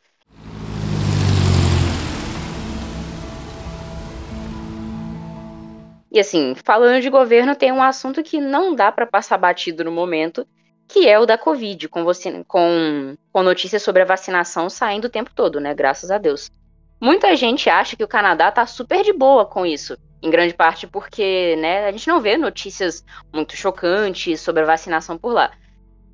E 6.16 6.18
assim, 6.18 6.54
falando 6.54 7.02
de 7.02 7.10
governo, 7.10 7.54
tem 7.54 7.70
um 7.70 7.82
assunto 7.82 8.22
que 8.22 8.40
não 8.40 8.74
dá 8.74 8.90
para 8.90 9.04
passar 9.04 9.36
batido 9.36 9.84
no 9.84 9.92
momento, 9.92 10.48
que 10.88 11.06
é 11.06 11.18
o 11.18 11.26
da 11.26 11.36
Covid, 11.36 11.90
com, 11.90 12.04
você, 12.04 12.42
com, 12.48 13.14
com 13.30 13.42
notícias 13.42 13.82
sobre 13.82 14.00
a 14.00 14.06
vacinação 14.06 14.70
saindo 14.70 15.08
o 15.08 15.10
tempo 15.10 15.30
todo, 15.34 15.60
né? 15.60 15.74
Graças 15.74 16.10
a 16.10 16.16
Deus. 16.16 16.50
Muita 16.98 17.36
gente 17.36 17.68
acha 17.68 17.96
que 17.96 18.02
o 18.02 18.08
Canadá 18.08 18.50
tá 18.50 18.64
super 18.64 19.04
de 19.04 19.12
boa 19.12 19.44
com 19.44 19.66
isso, 19.66 19.94
em 20.22 20.30
grande 20.30 20.54
parte 20.54 20.86
porque, 20.86 21.54
né, 21.56 21.86
a 21.86 21.92
gente 21.92 22.08
não 22.08 22.18
vê 22.18 22.38
notícias 22.38 23.04
muito 23.30 23.54
chocantes 23.54 24.40
sobre 24.40 24.62
a 24.62 24.66
vacinação 24.66 25.18
por 25.18 25.34
lá. 25.34 25.52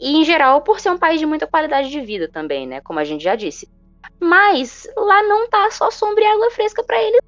E 0.01 0.17
em 0.17 0.25
geral, 0.25 0.63
por 0.63 0.81
ser 0.81 0.91
um 0.91 0.99
país 0.99 1.21
de 1.21 1.27
muita 1.27 1.47
qualidade 1.47 1.89
de 1.89 2.01
vida 2.01 2.29
também, 2.29 2.67
né, 2.67 2.81
como 2.81 2.99
a 2.99 3.05
gente 3.05 3.23
já 3.23 3.37
disse. 3.37 3.71
Mas 4.19 4.85
lá 4.97 5.23
não 5.23 5.49
tá 5.49 5.71
só 5.71 5.93
sombra 5.93 6.25
e 6.25 6.27
água 6.27 6.51
fresca 6.51 6.83
para 6.83 7.01
eles. 7.01 7.21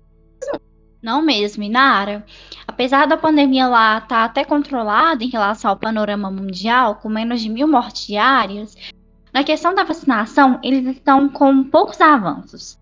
Não. 1.04 1.20
Mesmo, 1.20 1.62
Inara. 1.62 2.24
Apesar 2.66 3.06
da 3.06 3.18
pandemia 3.18 3.68
lá 3.68 3.98
estar 3.98 4.08
tá 4.08 4.24
até 4.24 4.42
controlada 4.42 5.22
em 5.22 5.28
relação 5.28 5.70
ao 5.70 5.76
panorama 5.76 6.30
mundial, 6.30 6.94
com 6.94 7.10
menos 7.10 7.42
de 7.42 7.50
mil 7.50 7.68
mortes 7.68 8.06
diárias, 8.06 8.74
na 9.30 9.44
questão 9.44 9.74
da 9.74 9.84
vacinação, 9.84 10.58
eles 10.62 10.86
estão 10.96 11.28
com 11.28 11.62
poucos 11.64 12.00
avanços. 12.00 12.78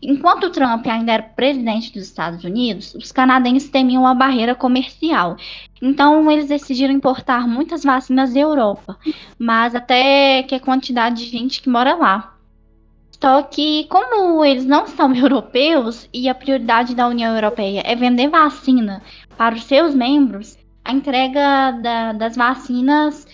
Enquanto 0.00 0.50
Trump 0.50 0.86
ainda 0.86 1.12
era 1.12 1.22
presidente 1.22 1.92
dos 1.92 2.04
Estados 2.04 2.44
Unidos, 2.44 2.94
os 2.94 3.10
canadenses 3.10 3.70
temiam 3.70 4.06
a 4.06 4.14
barreira 4.14 4.54
comercial. 4.54 5.36
Então, 5.82 6.30
eles 6.30 6.46
decidiram 6.46 6.94
importar 6.94 7.48
muitas 7.48 7.82
vacinas 7.82 8.34
da 8.34 8.38
Europa, 8.40 8.96
mas 9.36 9.74
até 9.74 10.42
que 10.42 10.54
a 10.54 10.60
quantidade 10.60 11.24
de 11.24 11.30
gente 11.30 11.60
que 11.60 11.70
mora 11.70 11.94
lá. 11.94 12.33
Só 13.24 13.42
que, 13.42 13.86
como 13.88 14.44
eles 14.44 14.66
não 14.66 14.86
são 14.86 15.10
europeus 15.16 16.06
e 16.12 16.28
a 16.28 16.34
prioridade 16.34 16.94
da 16.94 17.08
União 17.08 17.34
Europeia 17.34 17.82
é 17.82 17.96
vender 17.96 18.28
vacina 18.28 19.02
para 19.34 19.54
os 19.54 19.64
seus 19.64 19.94
membros, 19.94 20.58
a 20.84 20.92
entrega 20.92 21.70
da, 21.82 22.12
das 22.12 22.36
vacinas 22.36 23.26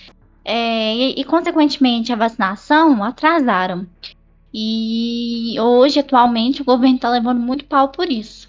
é, 0.45 0.95
e, 0.95 1.21
e, 1.21 1.25
consequentemente, 1.25 2.13
a 2.13 2.17
vacinação 2.17 3.03
atrasaram. 3.03 3.85
E 4.55 5.57
hoje, 5.59 5.99
atualmente, 5.99 6.63
o 6.63 6.65
governo 6.65 6.95
está 6.95 7.11
levando 7.11 7.41
muito 7.41 7.65
pau 7.65 7.89
por 7.89 8.09
isso. 8.09 8.49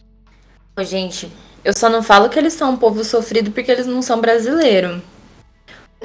Gente, 0.81 1.27
eu 1.65 1.73
só 1.73 1.89
não 1.89 2.03
falo 2.03 2.29
que 2.29 2.37
eles 2.37 2.53
são 2.53 2.73
um 2.73 2.77
povo 2.77 3.03
sofrido 3.03 3.49
porque 3.49 3.71
eles 3.71 3.87
não 3.87 4.03
são 4.03 4.21
brasileiros. 4.21 5.01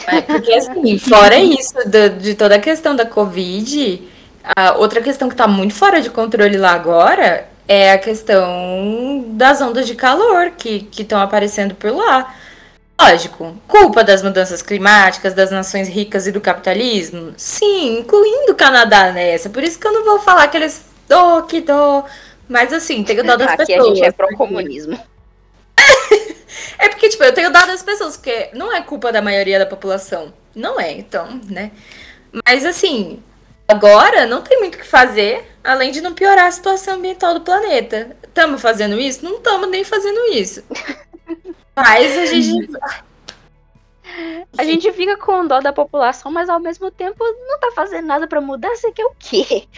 É 0.06 0.22
porque, 0.22 0.52
assim, 0.54 0.96
fora 0.96 1.38
isso, 1.38 1.74
de, 1.86 2.08
de 2.08 2.34
toda 2.34 2.54
a 2.54 2.60
questão 2.60 2.96
da 2.96 3.04
Covid, 3.04 4.15
a 4.54 4.74
outra 4.74 5.00
questão 5.00 5.28
que 5.28 5.34
está 5.34 5.48
muito 5.48 5.74
fora 5.74 6.00
de 6.00 6.10
controle 6.10 6.56
lá 6.56 6.72
agora 6.72 7.48
é 7.66 7.92
a 7.92 7.98
questão 7.98 9.24
das 9.30 9.60
ondas 9.60 9.86
de 9.86 9.94
calor 9.94 10.52
que 10.52 10.88
estão 10.96 11.20
aparecendo 11.20 11.74
por 11.74 11.90
lá. 11.90 12.34
Lógico, 13.00 13.54
culpa 13.68 14.02
das 14.02 14.22
mudanças 14.22 14.62
climáticas, 14.62 15.34
das 15.34 15.50
nações 15.50 15.88
ricas 15.88 16.26
e 16.26 16.32
do 16.32 16.40
capitalismo? 16.40 17.34
Sim, 17.36 17.98
incluindo 17.98 18.52
o 18.52 18.56
Canadá 18.56 19.12
nessa. 19.12 19.50
Por 19.50 19.62
isso 19.62 19.78
que 19.78 19.86
eu 19.86 19.92
não 19.92 20.04
vou 20.04 20.20
falar 20.20 20.48
que 20.48 20.56
eles 20.56 20.82
dó, 21.08 21.42
que 21.42 21.60
dó. 21.60 22.04
Mas 22.48 22.72
assim, 22.72 23.02
tem 23.02 23.16
dó 23.16 23.36
das 23.36 23.50
Aqui 23.50 23.66
pessoas. 23.66 23.80
Aqui 23.80 23.90
a 23.90 23.94
gente 23.94 24.04
é 24.04 24.12
pró-comunismo. 24.12 24.98
É 26.78 26.88
porque, 26.88 27.08
tipo, 27.08 27.22
eu 27.24 27.34
tenho 27.34 27.50
dado 27.50 27.70
às 27.70 27.82
pessoas, 27.82 28.16
porque 28.16 28.50
não 28.54 28.72
é 28.72 28.80
culpa 28.80 29.12
da 29.12 29.20
maioria 29.20 29.58
da 29.58 29.66
população. 29.66 30.32
Não 30.54 30.80
é, 30.80 30.92
então, 30.92 31.40
né? 31.48 31.70
Mas 32.46 32.64
assim, 32.64 33.22
agora 33.68 34.26
não 34.26 34.42
tem 34.42 34.58
muito 34.60 34.76
o 34.76 34.78
que 34.78 34.86
fazer, 34.86 35.44
além 35.62 35.90
de 35.90 36.00
não 36.00 36.14
piorar 36.14 36.46
a 36.46 36.50
situação 36.50 36.94
ambiental 36.94 37.34
do 37.34 37.40
planeta. 37.40 38.16
Estamos 38.22 38.60
fazendo 38.60 38.98
isso? 38.98 39.24
Não 39.24 39.36
estamos 39.36 39.68
nem 39.68 39.84
fazendo 39.84 40.18
isso. 40.32 40.62
Mas 41.76 42.16
a 42.16 42.26
gente. 42.26 42.70
A 44.56 44.64
gente 44.64 44.90
fica 44.92 45.16
com 45.18 45.46
dó 45.46 45.60
da 45.60 45.72
população, 45.72 46.32
mas 46.32 46.48
ao 46.48 46.58
mesmo 46.58 46.90
tempo 46.90 47.22
não 47.22 47.58
tá 47.58 47.70
fazendo 47.74 48.06
nada 48.06 48.26
para 48.26 48.40
mudar. 48.40 48.74
Você 48.74 48.90
quer 48.90 49.04
o 49.04 49.14
quê? 49.18 49.68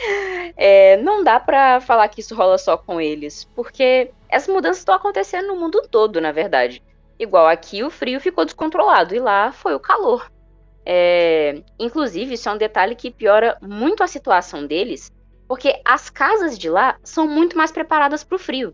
É, 0.57 0.97
não 0.99 1.25
dá 1.25 1.41
para 1.41 1.81
falar 1.81 2.07
que 2.09 2.21
isso 2.21 2.37
rola 2.37 2.57
só 2.57 2.77
com 2.77 3.01
eles, 3.01 3.45
porque 3.57 4.13
essas 4.29 4.53
mudanças 4.53 4.79
estão 4.79 4.95
acontecendo 4.95 5.49
no 5.49 5.57
mundo 5.57 5.83
todo, 5.91 6.21
na 6.21 6.31
verdade. 6.31 6.83
Igual 7.19 7.49
aqui, 7.49 7.83
o 7.83 7.91
frio 7.91 8.21
ficou 8.21 8.45
descontrolado 8.45 9.15
e 9.15 9.19
lá 9.19 9.51
foi 9.51 9.75
o 9.75 9.81
calor. 9.81 10.31
É, 10.91 11.61
inclusive, 11.79 12.33
isso 12.33 12.49
é 12.49 12.53
um 12.53 12.57
detalhe 12.57 12.95
que 12.95 13.11
piora 13.11 13.59
muito 13.61 14.03
a 14.03 14.07
situação 14.09 14.67
deles, 14.67 15.13
porque 15.47 15.79
as 15.85 16.09
casas 16.09 16.59
de 16.59 16.71
lá 16.71 16.97
são 17.05 17.29
muito 17.29 17.59
mais 17.59 17.71
preparadas 17.71 18.25
para 18.25 18.37
o 18.37 18.39
frio. 18.39 18.73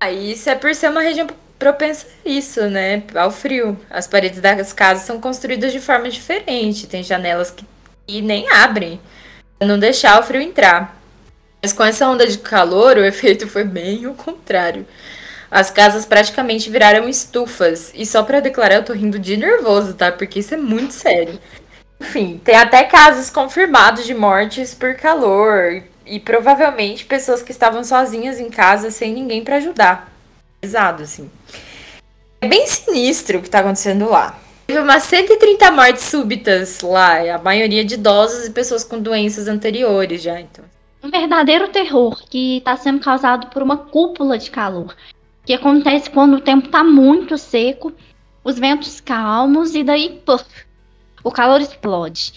Ah, 0.00 0.10
isso 0.10 0.50
é 0.50 0.56
por 0.56 0.74
ser 0.74 0.90
uma 0.90 1.02
região 1.02 1.28
propensa 1.56 2.08
a 2.24 2.28
isso, 2.28 2.62
né? 2.68 3.04
Ao 3.14 3.30
frio. 3.30 3.78
As 3.88 4.08
paredes 4.08 4.40
das 4.40 4.72
casas 4.72 5.04
são 5.04 5.20
construídas 5.20 5.72
de 5.72 5.78
forma 5.78 6.10
diferente. 6.10 6.88
Tem 6.88 7.04
janelas 7.04 7.52
que, 7.52 7.64
que 8.08 8.20
nem 8.20 8.50
abrem 8.50 9.00
não 9.60 9.78
deixar 9.78 10.20
o 10.20 10.24
frio 10.24 10.42
entrar. 10.42 11.00
Mas 11.62 11.72
com 11.72 11.84
essa 11.84 12.08
onda 12.08 12.26
de 12.26 12.38
calor, 12.38 12.96
o 12.96 13.04
efeito 13.04 13.48
foi 13.48 13.62
bem 13.62 14.06
o 14.06 14.14
contrário. 14.14 14.84
As 15.50 15.70
casas 15.70 16.04
praticamente 16.04 16.70
viraram 16.70 17.08
estufas. 17.08 17.92
E 17.94 18.04
só 18.04 18.22
para 18.22 18.40
declarar, 18.40 18.76
eu 18.76 18.84
tô 18.84 18.92
rindo 18.92 19.18
de 19.18 19.36
nervoso, 19.36 19.94
tá? 19.94 20.10
Porque 20.10 20.40
isso 20.40 20.54
é 20.54 20.56
muito 20.56 20.92
sério. 20.92 21.38
Enfim, 22.00 22.40
tem 22.44 22.56
até 22.56 22.84
casos 22.84 23.30
confirmados 23.30 24.04
de 24.04 24.14
mortes 24.14 24.74
por 24.74 24.94
calor. 24.94 25.82
E 26.04 26.20
provavelmente 26.20 27.04
pessoas 27.04 27.42
que 27.42 27.52
estavam 27.52 27.82
sozinhas 27.82 28.38
em 28.38 28.50
casa 28.50 28.90
sem 28.90 29.12
ninguém 29.12 29.42
para 29.42 29.56
ajudar. 29.56 30.12
Pesado, 30.60 31.02
assim. 31.02 31.30
É 32.40 32.48
bem 32.48 32.66
sinistro 32.66 33.38
o 33.38 33.42
que 33.42 33.50
tá 33.50 33.60
acontecendo 33.60 34.08
lá. 34.08 34.38
Teve 34.66 34.80
umas 34.80 35.04
130 35.04 35.70
mortes 35.70 36.02
súbitas 36.02 36.80
lá, 36.80 37.34
a 37.34 37.38
maioria 37.38 37.84
de 37.84 37.94
idosos 37.94 38.46
e 38.46 38.50
pessoas 38.50 38.82
com 38.82 39.00
doenças 39.00 39.46
anteriores 39.46 40.22
já, 40.22 40.40
então. 40.40 40.64
Um 41.02 41.10
verdadeiro 41.10 41.68
terror 41.68 42.20
que 42.28 42.58
está 42.58 42.76
sendo 42.76 42.98
causado 42.98 43.46
por 43.48 43.62
uma 43.62 43.76
cúpula 43.76 44.36
de 44.36 44.50
calor 44.50 44.94
que 45.46 45.54
acontece 45.54 46.10
quando 46.10 46.34
o 46.34 46.40
tempo 46.40 46.66
está 46.66 46.82
muito 46.82 47.38
seco, 47.38 47.92
os 48.42 48.58
ventos 48.58 49.00
calmos 49.00 49.76
e 49.76 49.84
daí, 49.84 50.20
puff, 50.26 50.44
o 51.22 51.30
calor 51.30 51.60
explode. 51.60 52.32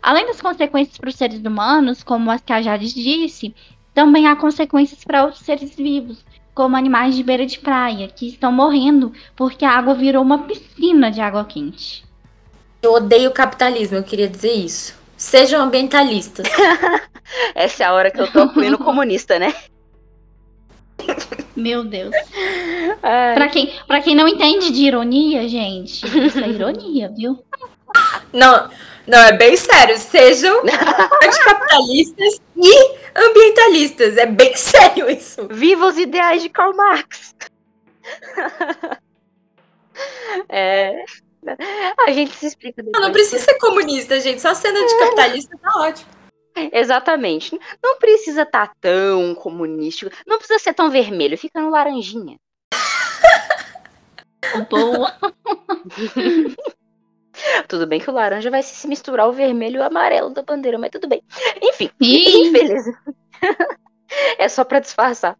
Além 0.00 0.26
das 0.26 0.40
consequências 0.40 0.96
para 0.96 1.10
os 1.10 1.16
seres 1.16 1.40
humanos, 1.40 2.02
como 2.04 2.30
as 2.30 2.40
que 2.40 2.52
a 2.52 2.62
Jade 2.62 2.94
disse, 2.94 3.54
também 3.92 4.28
há 4.28 4.36
consequências 4.36 5.04
para 5.04 5.24
outros 5.24 5.44
seres 5.44 5.74
vivos, 5.74 6.24
como 6.54 6.76
animais 6.76 7.16
de 7.16 7.24
beira 7.24 7.44
de 7.44 7.58
praia, 7.58 8.08
que 8.08 8.28
estão 8.28 8.52
morrendo 8.52 9.12
porque 9.34 9.64
a 9.64 9.70
água 9.70 9.94
virou 9.94 10.22
uma 10.22 10.44
piscina 10.44 11.10
de 11.10 11.20
água 11.20 11.44
quente. 11.44 12.04
Eu 12.80 12.94
odeio 12.94 13.30
o 13.30 13.34
capitalismo, 13.34 13.96
eu 13.96 14.04
queria 14.04 14.28
dizer 14.28 14.52
isso. 14.52 14.96
Sejam 15.16 15.62
ambientalistas. 15.62 16.46
Essa 17.54 17.84
é 17.84 17.86
a 17.86 17.92
hora 17.92 18.10
que 18.10 18.20
eu 18.20 18.30
tô 18.30 18.44
incluindo 18.44 18.78
comunista, 18.78 19.38
né? 19.38 19.54
Meu 21.54 21.84
Deus. 21.84 22.14
Pra 23.00 23.48
quem, 23.48 23.72
pra 23.86 24.00
quem 24.00 24.14
não 24.14 24.26
entende 24.26 24.70
de 24.70 24.82
ironia, 24.84 25.48
gente, 25.48 26.06
isso 26.26 26.38
é 26.38 26.48
ironia, 26.48 27.10
viu? 27.14 27.42
Não, 28.32 28.70
não, 29.06 29.18
é 29.18 29.32
bem 29.32 29.56
sério. 29.56 29.98
Sejam 29.98 30.62
capitalistas 31.44 32.40
e 32.56 32.96
ambientalistas. 33.14 34.16
É 34.16 34.26
bem 34.26 34.54
sério 34.56 35.10
isso. 35.10 35.48
Viva 35.50 35.86
os 35.86 35.98
ideais 35.98 36.42
de 36.42 36.48
Karl 36.48 36.74
Marx. 36.74 37.34
é. 40.48 41.04
A 42.06 42.12
gente 42.12 42.36
se 42.36 42.46
explica. 42.46 42.82
Não, 42.92 43.00
não 43.00 43.12
precisa 43.12 43.42
ser 43.42 43.58
comunista, 43.58 44.20
gente. 44.20 44.40
Só 44.40 44.54
sendo 44.54 44.78
anticapitalista 44.78 45.58
tá 45.58 45.80
ótimo. 45.80 46.21
Exatamente. 46.72 47.58
Não 47.82 47.98
precisa 47.98 48.42
estar 48.42 48.68
tá 48.68 48.74
tão 48.80 49.34
comunístico. 49.34 50.14
Não 50.26 50.38
precisa 50.38 50.58
ser 50.58 50.74
tão 50.74 50.90
vermelho. 50.90 51.38
Fica 51.38 51.60
no 51.60 51.70
laranjinha. 51.70 52.38
Boa. 54.70 55.12
tudo 57.68 57.86
bem 57.86 58.00
que 58.00 58.10
o 58.10 58.12
laranja 58.12 58.50
vai 58.50 58.62
se 58.62 58.86
misturar 58.86 59.28
o 59.28 59.32
vermelho 59.32 59.76
e 59.76 59.78
o 59.78 59.84
amarelo 59.84 60.30
da 60.30 60.42
bandeira, 60.42 60.78
mas 60.78 60.90
tudo 60.90 61.08
bem. 61.08 61.22
Enfim, 61.60 61.90
infelizmente. 62.00 62.98
é 64.38 64.48
só 64.48 64.64
para 64.64 64.80
disfarçar. 64.80 65.36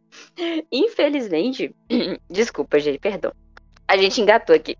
Infelizmente, 0.70 1.74
desculpa, 2.30 2.78
gente, 2.78 2.98
perdão. 2.98 3.32
A 3.86 3.96
gente 3.96 4.20
engatou 4.20 4.56
aqui. 4.56 4.76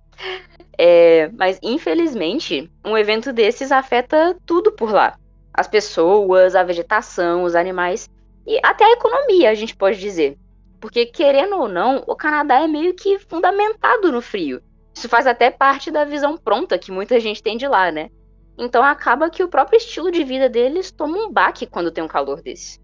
É, 0.79 1.29
mas 1.37 1.59
infelizmente, 1.63 2.71
um 2.85 2.97
evento 2.97 3.33
desses 3.33 3.71
afeta 3.71 4.37
tudo 4.47 4.73
por 4.73 4.91
lá 4.91 5.19
as 5.53 5.69
pessoas, 5.69 6.55
a 6.55 6.63
vegetação, 6.63 7.45
os 7.45 7.55
animais 7.55 8.09
e 8.47 8.59
até 8.63 8.85
a 8.85 8.93
economia, 8.93 9.51
a 9.51 9.55
gente 9.55 9.77
pode 9.77 9.99
dizer. 9.99 10.37
Porque, 10.81 11.07
querendo 11.07 11.57
ou 11.57 11.69
não, 11.69 12.03
o 12.07 12.17
Canadá 12.17 12.61
é 12.61 12.67
meio 12.67 12.95
que 12.95 13.19
fundamentado 13.19 14.11
no 14.11 14.21
frio. 14.21 14.61
Isso 14.95 15.09
faz 15.09 15.27
até 15.27 15.51
parte 15.51 15.91
da 15.91 16.05
visão 16.05 16.37
pronta 16.37 16.79
que 16.79 16.91
muita 16.91 17.21
gente 17.21 17.43
tem 17.43 17.57
de 17.57 17.69
lá, 17.69 17.91
né? 17.93 18.11
Então 18.59 18.83
acaba 18.83 19.31
que 19.31 19.43
o 19.43 19.49
próprio 19.49 19.77
estilo 19.77 20.11
de 20.11 20.25
vida 20.25 20.49
deles 20.49 20.91
toma 20.91 21.17
um 21.19 21.33
baque 21.33 21.67
quando 21.67 21.91
tem 21.91 22.03
um 22.03 22.09
calor 22.09 22.43
desse. 22.43 22.81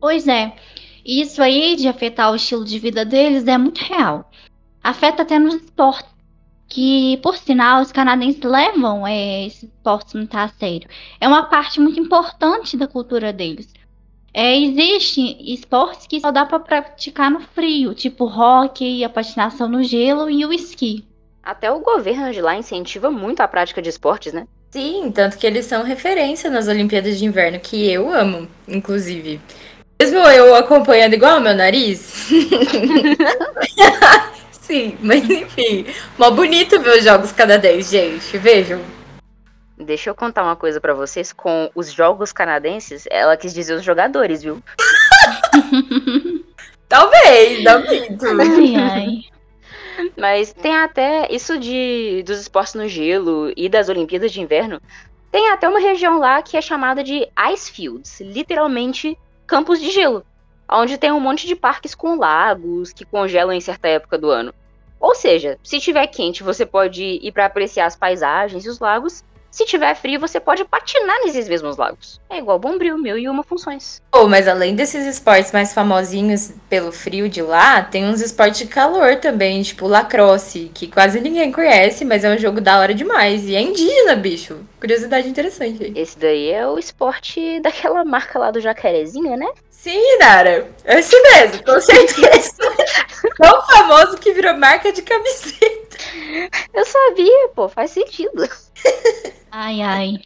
Pois 0.00 0.28
é. 0.28 0.54
Isso 1.04 1.40
aí 1.40 1.76
de 1.76 1.88
afetar 1.88 2.32
o 2.32 2.36
estilo 2.36 2.64
de 2.64 2.78
vida 2.78 3.04
deles 3.04 3.46
é 3.46 3.56
muito 3.56 3.78
real. 3.78 4.28
Afeta 4.82 5.22
até 5.22 5.38
nos 5.38 5.54
esportes 5.54 6.15
que, 6.68 7.18
por 7.22 7.36
sinal, 7.36 7.80
os 7.80 7.92
canadenses 7.92 8.42
levam 8.42 9.06
é, 9.06 9.46
esses 9.46 9.64
esportes 9.64 10.14
muito 10.14 10.36
a 10.36 10.48
sério. 10.48 10.88
É 11.20 11.28
uma 11.28 11.44
parte 11.44 11.80
muito 11.80 12.00
importante 12.00 12.76
da 12.76 12.86
cultura 12.86 13.32
deles. 13.32 13.68
É, 14.34 14.58
Existem 14.58 15.54
esportes 15.54 16.06
que 16.06 16.20
só 16.20 16.30
dá 16.30 16.44
para 16.44 16.60
praticar 16.60 17.30
no 17.30 17.40
frio, 17.40 17.94
tipo 17.94 18.26
hockey, 18.26 19.04
a 19.04 19.08
patinação 19.08 19.68
no 19.68 19.82
gelo 19.82 20.28
e 20.28 20.44
o 20.44 20.52
esqui. 20.52 21.04
Até 21.42 21.70
o 21.70 21.80
governo 21.80 22.32
de 22.32 22.42
lá 22.42 22.56
incentiva 22.56 23.10
muito 23.10 23.40
a 23.40 23.48
prática 23.48 23.80
de 23.80 23.88
esportes, 23.88 24.32
né? 24.32 24.46
Sim, 24.70 25.10
tanto 25.10 25.38
que 25.38 25.46
eles 25.46 25.64
são 25.64 25.84
referência 25.84 26.50
nas 26.50 26.68
Olimpíadas 26.68 27.18
de 27.18 27.24
Inverno, 27.24 27.60
que 27.60 27.90
eu 27.90 28.12
amo, 28.12 28.48
inclusive. 28.68 29.40
Mesmo 29.98 30.18
eu 30.18 30.54
acompanhando 30.54 31.14
igual 31.14 31.40
meu 31.40 31.54
nariz. 31.54 32.28
Sim, 34.66 34.98
mas 35.00 35.22
enfim. 35.30 35.86
Mó 36.18 36.30
bonito 36.32 36.80
ver 36.80 36.98
os 36.98 37.04
jogos 37.04 37.30
canadenses, 37.30 37.88
gente. 37.88 38.36
Vejam. 38.36 38.80
Deixa 39.78 40.10
eu 40.10 40.14
contar 40.14 40.42
uma 40.42 40.56
coisa 40.56 40.80
para 40.80 40.92
vocês. 40.92 41.32
Com 41.32 41.70
os 41.72 41.92
jogos 41.92 42.32
canadenses, 42.32 43.04
ela 43.08 43.36
quis 43.36 43.54
dizer 43.54 43.74
os 43.74 43.84
jogadores, 43.84 44.42
viu? 44.42 44.60
talvez, 46.88 47.62
não 47.62 47.80
minto. 47.82 48.26
Ai, 48.26 48.74
ai. 48.74 49.24
Mas 50.16 50.52
tem 50.52 50.76
até 50.76 51.28
isso 51.30 51.58
de 51.58 52.24
dos 52.26 52.40
esportes 52.40 52.74
no 52.74 52.88
gelo 52.88 53.52
e 53.56 53.68
das 53.68 53.88
Olimpíadas 53.88 54.32
de 54.32 54.40
Inverno. 54.40 54.80
Tem 55.30 55.48
até 55.50 55.68
uma 55.68 55.78
região 55.78 56.18
lá 56.18 56.42
que 56.42 56.56
é 56.56 56.60
chamada 56.60 57.04
de 57.04 57.28
Ice 57.52 57.70
Fields, 57.70 58.20
literalmente 58.20 59.16
campos 59.46 59.80
de 59.80 59.90
gelo 59.90 60.24
onde 60.68 60.98
tem 60.98 61.12
um 61.12 61.20
monte 61.20 61.46
de 61.46 61.54
parques 61.54 61.94
com 61.94 62.18
lagos 62.18 62.92
que 62.92 63.04
congelam 63.04 63.52
em 63.52 63.60
certa 63.60 63.88
época 63.88 64.18
do 64.18 64.30
ano. 64.30 64.54
Ou 64.98 65.14
seja, 65.14 65.58
se 65.62 65.78
tiver 65.78 66.06
quente, 66.06 66.42
você 66.42 66.64
pode 66.64 67.02
ir 67.02 67.32
para 67.32 67.46
apreciar 67.46 67.86
as 67.86 67.96
paisagens 67.96 68.64
e 68.64 68.68
os 68.68 68.78
lagos. 68.78 69.24
Se 69.56 69.64
tiver 69.64 69.94
frio, 69.94 70.20
você 70.20 70.38
pode 70.38 70.66
patinar 70.66 71.18
nesses 71.24 71.48
mesmos 71.48 71.78
lagos. 71.78 72.20
É 72.28 72.36
igual 72.36 72.58
Bombril, 72.58 72.98
mil 72.98 73.16
e 73.16 73.26
uma 73.26 73.42
funções. 73.42 74.02
Oh, 74.14 74.28
mas 74.28 74.46
além 74.46 74.74
desses 74.74 75.06
esportes 75.06 75.50
mais 75.50 75.72
famosinhos 75.72 76.52
pelo 76.68 76.92
frio 76.92 77.26
de 77.26 77.40
lá, 77.40 77.82
tem 77.82 78.04
uns 78.04 78.20
esportes 78.20 78.58
de 78.58 78.66
calor 78.66 79.16
também, 79.16 79.62
tipo 79.62 79.88
lacrosse, 79.88 80.70
que 80.74 80.86
quase 80.86 81.22
ninguém 81.22 81.50
conhece, 81.50 82.04
mas 82.04 82.22
é 82.22 82.34
um 82.34 82.36
jogo 82.36 82.60
da 82.60 82.78
hora 82.78 82.92
demais. 82.92 83.46
E 83.46 83.56
é 83.56 83.62
indígena, 83.62 84.14
bicho. 84.14 84.60
Curiosidade 84.78 85.26
interessante. 85.26 85.90
Esse 85.96 86.18
daí 86.18 86.50
é 86.50 86.68
o 86.68 86.78
esporte 86.78 87.58
daquela 87.60 88.04
marca 88.04 88.38
lá 88.38 88.50
do 88.50 88.60
Jacarezinho, 88.60 89.38
né? 89.38 89.48
Sim, 89.70 90.18
Nara. 90.18 90.68
Esse 90.84 91.18
mesmo, 91.22 91.64
com 91.64 91.80
certeza. 91.80 92.52
Tão 93.40 93.62
famoso 93.62 94.18
que 94.18 94.34
virou 94.34 94.54
marca 94.58 94.92
de 94.92 95.00
camiseta. 95.00 95.96
Eu 96.74 96.84
sabia, 96.84 97.48
pô, 97.54 97.70
faz 97.70 97.92
sentido. 97.92 98.46
Ai, 99.58 99.80
ai. 99.80 100.20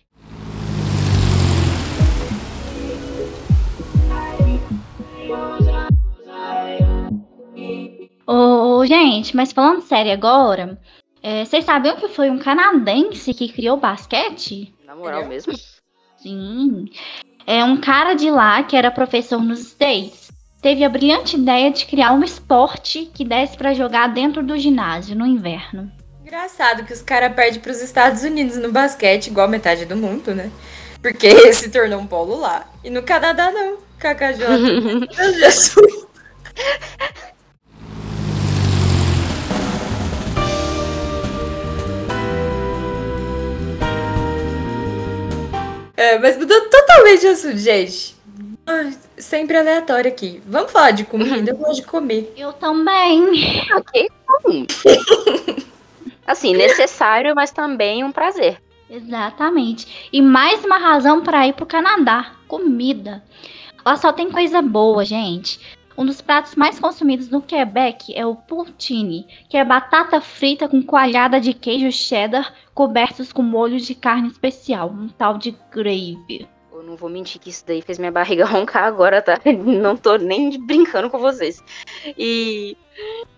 Ô, 8.26 8.84
gente, 8.84 9.36
mas 9.36 9.52
falando 9.52 9.82
sério 9.82 10.12
agora, 10.12 10.80
é, 11.22 11.44
vocês 11.44 11.64
sabiam 11.64 11.94
que 11.94 12.08
foi 12.08 12.28
um 12.28 12.40
canadense 12.40 13.32
que 13.32 13.52
criou 13.52 13.76
o 13.76 13.80
basquete? 13.80 14.74
Na 14.84 14.96
moral 14.96 15.24
mesmo. 15.26 15.52
Sim. 16.16 16.86
É 17.46 17.62
um 17.62 17.76
cara 17.76 18.14
de 18.14 18.32
lá 18.32 18.64
que 18.64 18.76
era 18.76 18.90
professor 18.90 19.40
nos 19.40 19.60
States. 19.60 20.32
Teve 20.60 20.82
a 20.82 20.88
brilhante 20.88 21.36
ideia 21.36 21.70
de 21.70 21.86
criar 21.86 22.14
um 22.14 22.24
esporte 22.24 23.06
que 23.14 23.24
desse 23.24 23.56
pra 23.56 23.74
jogar 23.74 24.08
dentro 24.08 24.42
do 24.42 24.58
ginásio 24.58 25.16
no 25.16 25.24
inverno. 25.24 25.99
Engraçado 26.30 26.84
que 26.84 26.92
os 26.92 27.02
caras 27.02 27.34
perdem 27.34 27.58
pros 27.58 27.82
Estados 27.82 28.22
Unidos 28.22 28.56
no 28.56 28.70
basquete, 28.70 29.26
igual 29.26 29.48
metade 29.48 29.84
do 29.84 29.96
mundo, 29.96 30.32
né? 30.32 30.48
Porque 31.02 31.28
se 31.52 31.68
tornou 31.70 31.98
um 31.98 32.06
polo 32.06 32.38
lá. 32.38 32.70
E 32.84 32.88
no 32.88 33.02
Canadá 33.02 33.50
não. 33.50 33.78
KKJ. 33.98 34.46
Meu 35.18 35.34
Jesus. 35.34 36.06
É, 45.96 46.16
mas 46.20 46.36
mudou 46.36 46.60
totalmente 46.68 47.22
de 47.22 47.26
assunto, 47.26 47.58
gente. 47.58 48.16
Ai, 48.64 48.96
sempre 49.18 49.56
aleatório 49.56 50.08
aqui. 50.08 50.40
Vamos 50.46 50.70
falar 50.70 50.92
de 50.92 51.02
comida? 51.02 51.50
Eu 51.50 51.56
gosto 51.56 51.80
de 51.80 51.82
comer. 51.88 52.32
Eu 52.36 52.52
também. 52.52 53.66
Ok, 53.74 54.08
comum. 54.24 54.66
Assim, 56.30 56.54
necessário, 56.56 57.34
mas 57.34 57.50
também 57.50 58.04
um 58.04 58.12
prazer. 58.12 58.62
Exatamente. 58.88 60.08
E 60.12 60.22
mais 60.22 60.64
uma 60.64 60.78
razão 60.78 61.22
para 61.22 61.46
ir 61.46 61.54
pro 61.54 61.66
Canadá: 61.66 62.32
comida. 62.46 63.22
Lá 63.84 63.96
só 63.96 64.12
tem 64.12 64.30
coisa 64.30 64.62
boa, 64.62 65.04
gente. 65.04 65.60
Um 65.98 66.06
dos 66.06 66.20
pratos 66.20 66.54
mais 66.54 66.78
consumidos 66.78 67.28
no 67.28 67.42
Quebec 67.42 68.14
é 68.14 68.24
o 68.24 68.34
poutine, 68.34 69.26
que 69.48 69.56
é 69.56 69.64
batata 69.64 70.20
frita 70.20 70.68
com 70.68 70.82
coalhada 70.82 71.40
de 71.40 71.52
queijo 71.52 71.90
cheddar 71.90 72.54
cobertos 72.72 73.32
com 73.32 73.42
molho 73.42 73.78
de 73.78 73.94
carne 73.94 74.28
especial, 74.28 74.88
um 74.88 75.08
tal 75.08 75.36
de 75.36 75.54
gravy. 75.70 76.48
Eu 76.80 76.86
não 76.86 76.96
vou 76.96 77.10
mentir 77.10 77.38
que 77.38 77.50
isso 77.50 77.62
daí 77.66 77.82
fez 77.82 77.98
minha 77.98 78.10
barriga 78.10 78.42
roncar 78.48 78.84
agora, 78.84 79.20
tá? 79.20 79.38
Não 79.44 79.98
tô 79.98 80.16
nem 80.16 80.58
brincando 80.58 81.10
com 81.10 81.18
vocês. 81.18 81.62
E 82.16 82.74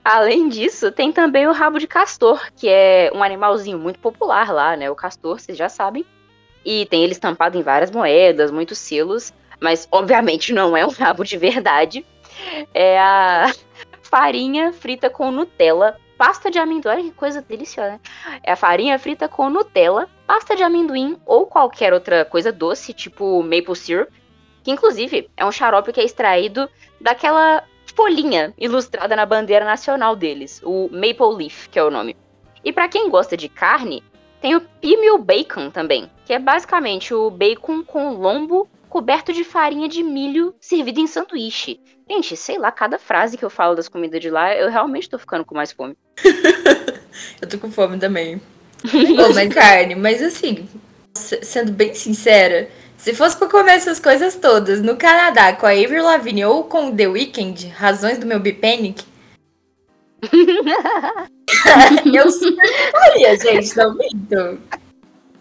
além 0.05 0.48
disso, 0.48 0.92
tem 0.92 1.11
também 1.11 1.48
o 1.48 1.52
rabo 1.52 1.81
de 1.81 1.88
castor, 1.88 2.40
que 2.55 2.68
é 2.68 3.11
um 3.12 3.20
animalzinho 3.20 3.81
muito 3.81 3.98
popular 3.98 4.52
lá, 4.52 4.76
né? 4.76 4.88
O 4.88 4.94
castor, 4.94 5.40
vocês 5.40 5.59
já 5.59 5.68
sabem. 5.68 6.07
E 6.64 6.87
tem 6.87 7.02
ele 7.02 7.11
estampado 7.11 7.59
em 7.59 7.62
várias 7.62 7.90
moedas, 7.90 8.52
muitos 8.52 8.78
selos, 8.78 9.33
mas 9.61 9.88
obviamente 9.90 10.52
não 10.52 10.76
é 10.76 10.87
um 10.87 10.90
rabo 10.90 11.24
de 11.24 11.37
verdade. 11.37 12.07
É 12.72 13.00
a 13.00 13.52
farinha 14.05 14.72
frita 14.72 15.11
com 15.11 15.33
Nutella, 15.33 15.98
pasta 16.16 16.48
de 16.48 16.61
amendoim, 16.61 17.11
que 17.11 17.16
coisa 17.16 17.42
deliciosa, 17.42 17.90
né? 17.90 18.00
É 18.44 18.52
a 18.52 18.57
farinha 18.57 18.96
frita 19.00 19.28
com 19.28 19.50
Nutella, 19.50 20.09
pasta 20.32 20.56
de 20.56 20.62
amendoim 20.62 21.18
ou 21.26 21.44
qualquer 21.44 21.92
outra 21.92 22.24
coisa 22.24 22.50
doce, 22.50 22.94
tipo 22.94 23.42
maple 23.42 23.76
syrup, 23.76 24.08
que 24.64 24.70
inclusive 24.70 25.28
é 25.36 25.44
um 25.44 25.52
xarope 25.52 25.92
que 25.92 26.00
é 26.00 26.04
extraído 26.04 26.70
daquela 26.98 27.62
folhinha 27.94 28.54
ilustrada 28.56 29.14
na 29.14 29.26
bandeira 29.26 29.62
nacional 29.62 30.16
deles, 30.16 30.58
o 30.64 30.88
maple 30.90 31.36
leaf, 31.36 31.68
que 31.68 31.78
é 31.78 31.84
o 31.84 31.90
nome. 31.90 32.16
E 32.64 32.72
para 32.72 32.88
quem 32.88 33.10
gosta 33.10 33.36
de 33.36 33.46
carne, 33.46 34.02
tem 34.40 34.56
o 34.56 34.62
pimil 34.62 35.18
bacon 35.18 35.68
também, 35.68 36.10
que 36.24 36.32
é 36.32 36.38
basicamente 36.38 37.12
o 37.12 37.30
bacon 37.30 37.84
com 37.84 38.14
lombo 38.14 38.66
coberto 38.88 39.34
de 39.34 39.44
farinha 39.44 39.86
de 39.86 40.02
milho 40.02 40.54
servido 40.58 40.98
em 40.98 41.06
sanduíche. 41.06 41.78
Gente, 42.08 42.38
sei 42.38 42.56
lá, 42.56 42.72
cada 42.72 42.98
frase 42.98 43.36
que 43.36 43.44
eu 43.44 43.50
falo 43.50 43.74
das 43.74 43.86
comidas 43.86 44.18
de 44.18 44.30
lá, 44.30 44.56
eu 44.56 44.70
realmente 44.70 45.10
tô 45.10 45.18
ficando 45.18 45.44
com 45.44 45.54
mais 45.54 45.72
fome. 45.72 45.94
eu 47.38 47.46
tô 47.46 47.58
com 47.58 47.70
fome 47.70 47.98
também. 47.98 48.40
Mas 49.34 49.54
carne, 49.54 49.94
mas 49.94 50.22
assim, 50.22 50.68
sendo 51.14 51.72
bem 51.72 51.94
sincera, 51.94 52.68
se 52.96 53.14
fosse 53.14 53.36
pra 53.36 53.48
comer 53.48 53.72
essas 53.72 54.00
coisas 54.00 54.34
todas 54.34 54.82
no 54.82 54.96
Canadá 54.96 55.52
com 55.52 55.66
a 55.66 55.70
Avril 55.70 56.04
Lavigne 56.04 56.44
ou 56.44 56.64
com 56.64 56.94
The 56.94 57.06
Weeknd, 57.06 57.68
razões 57.68 58.18
do 58.18 58.26
meu 58.26 58.40
Bipanic, 58.40 59.04
eu 62.14 62.30
super 62.30 62.90
faria, 62.92 63.36
gente, 63.36 63.76
não 63.76 63.94
minto. 63.94 64.60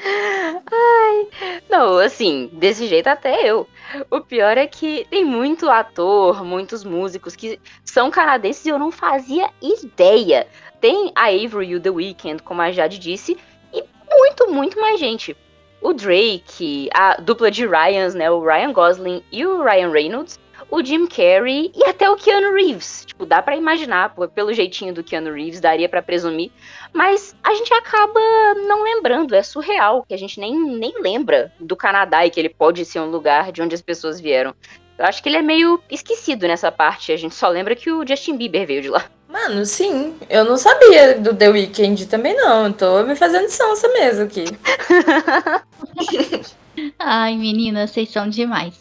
Ai, 0.04 1.28
não, 1.70 1.98
assim, 2.00 2.50
desse 2.54 2.88
jeito 2.88 3.08
até 3.08 3.48
eu. 3.48 3.68
O 4.10 4.22
pior 4.22 4.58
é 4.58 4.66
que 4.66 5.06
tem 5.10 5.24
muito 5.24 5.70
ator, 5.70 6.44
muitos 6.44 6.84
músicos 6.84 7.36
que 7.36 7.60
são 7.86 8.10
canadenses 8.10 8.66
e 8.66 8.70
eu 8.70 8.80
não 8.80 8.92
fazia 8.92 9.50
ideia. 9.62 10.48
Tem 10.82 11.12
a 11.16 11.28
Avery 11.28 11.68
e 11.68 11.76
o 11.76 11.80
The 11.80 11.92
Weeknd, 11.92 12.42
como 12.42 12.62
a 12.62 12.72
Jade 12.72 12.98
disse, 12.98 13.38
e 13.72 13.84
muito, 14.10 14.52
muito 14.52 14.82
mais 14.82 15.00
gente. 15.00 15.38
O 15.80 15.94
Drake, 15.94 16.90
a 16.94 17.22
dupla 17.22 17.52
de 17.52 17.66
Ryans, 17.68 18.16
né, 18.16 18.30
o 18.30 18.44
Ryan 18.44 18.74
Gosling 18.74 19.24
e 19.32 19.46
o 19.46 19.64
Ryan 19.64 19.92
Reynolds, 19.92 20.40
o 20.72 20.84
Jim 20.84 21.06
Carrey 21.06 21.72
e 21.76 21.84
até 21.84 22.10
o 22.10 22.16
Keanu 22.16 22.54
Reeves. 22.54 23.06
Tipo, 23.06 23.26
dá 23.26 23.42
para 23.42 23.56
imaginar, 23.56 24.16
pelo 24.34 24.54
jeitinho 24.54 24.94
do 24.94 25.04
Keanu 25.04 25.34
Reeves, 25.34 25.60
daria 25.60 25.88
para 25.88 26.02
presumir. 26.02 26.52
Mas 26.94 27.36
a 27.44 27.54
gente 27.54 27.74
acaba 27.74 28.20
não 28.68 28.84
lembrando, 28.84 29.36
é 29.36 29.44
surreal, 29.44 30.04
que 30.08 30.14
a 30.14 30.18
gente 30.18 30.40
nem, 30.40 30.58
nem 30.58 31.00
lembra 31.00 31.54
do 31.60 31.76
Canadá 31.76 32.26
e 32.26 32.32
que 32.32 32.40
ele 32.40 32.50
pode 32.50 32.86
ser 32.86 33.00
um 33.00 33.12
lugar 33.12 33.52
de 33.52 33.62
onde 33.62 33.76
as 33.76 33.82
pessoas 33.82 34.20
vieram. 34.20 34.56
Eu 34.98 35.06
acho 35.06 35.22
que 35.22 35.30
ele 35.30 35.38
é 35.38 35.42
meio 35.42 35.82
esquecido 35.90 36.48
nessa 36.48 36.72
parte, 36.72 37.12
a 37.12 37.18
gente 37.18 37.36
só 37.36 37.50
lembra 37.50 37.76
que 37.76 37.92
o 37.92 38.08
Justin 38.08 38.38
Bieber 38.38 38.66
veio 38.66 38.82
de 38.82 38.90
lá. 38.90 39.10
Mano, 39.32 39.66
sim. 39.66 40.16
Eu 40.30 40.44
não 40.44 40.58
sabia 40.58 41.18
do 41.18 41.34
The 41.34 41.50
Weeknd 41.50 42.06
também, 42.08 42.36
não. 42.36 42.72
Tô 42.72 43.02
me 43.04 43.16
fazendo 43.16 43.50
sonsa 43.50 43.88
mesmo 43.88 44.26
aqui. 44.26 44.44
Ai, 47.00 47.38
menina, 47.38 47.88
vocês 47.88 48.10
são 48.10 48.28
demais. 48.28 48.78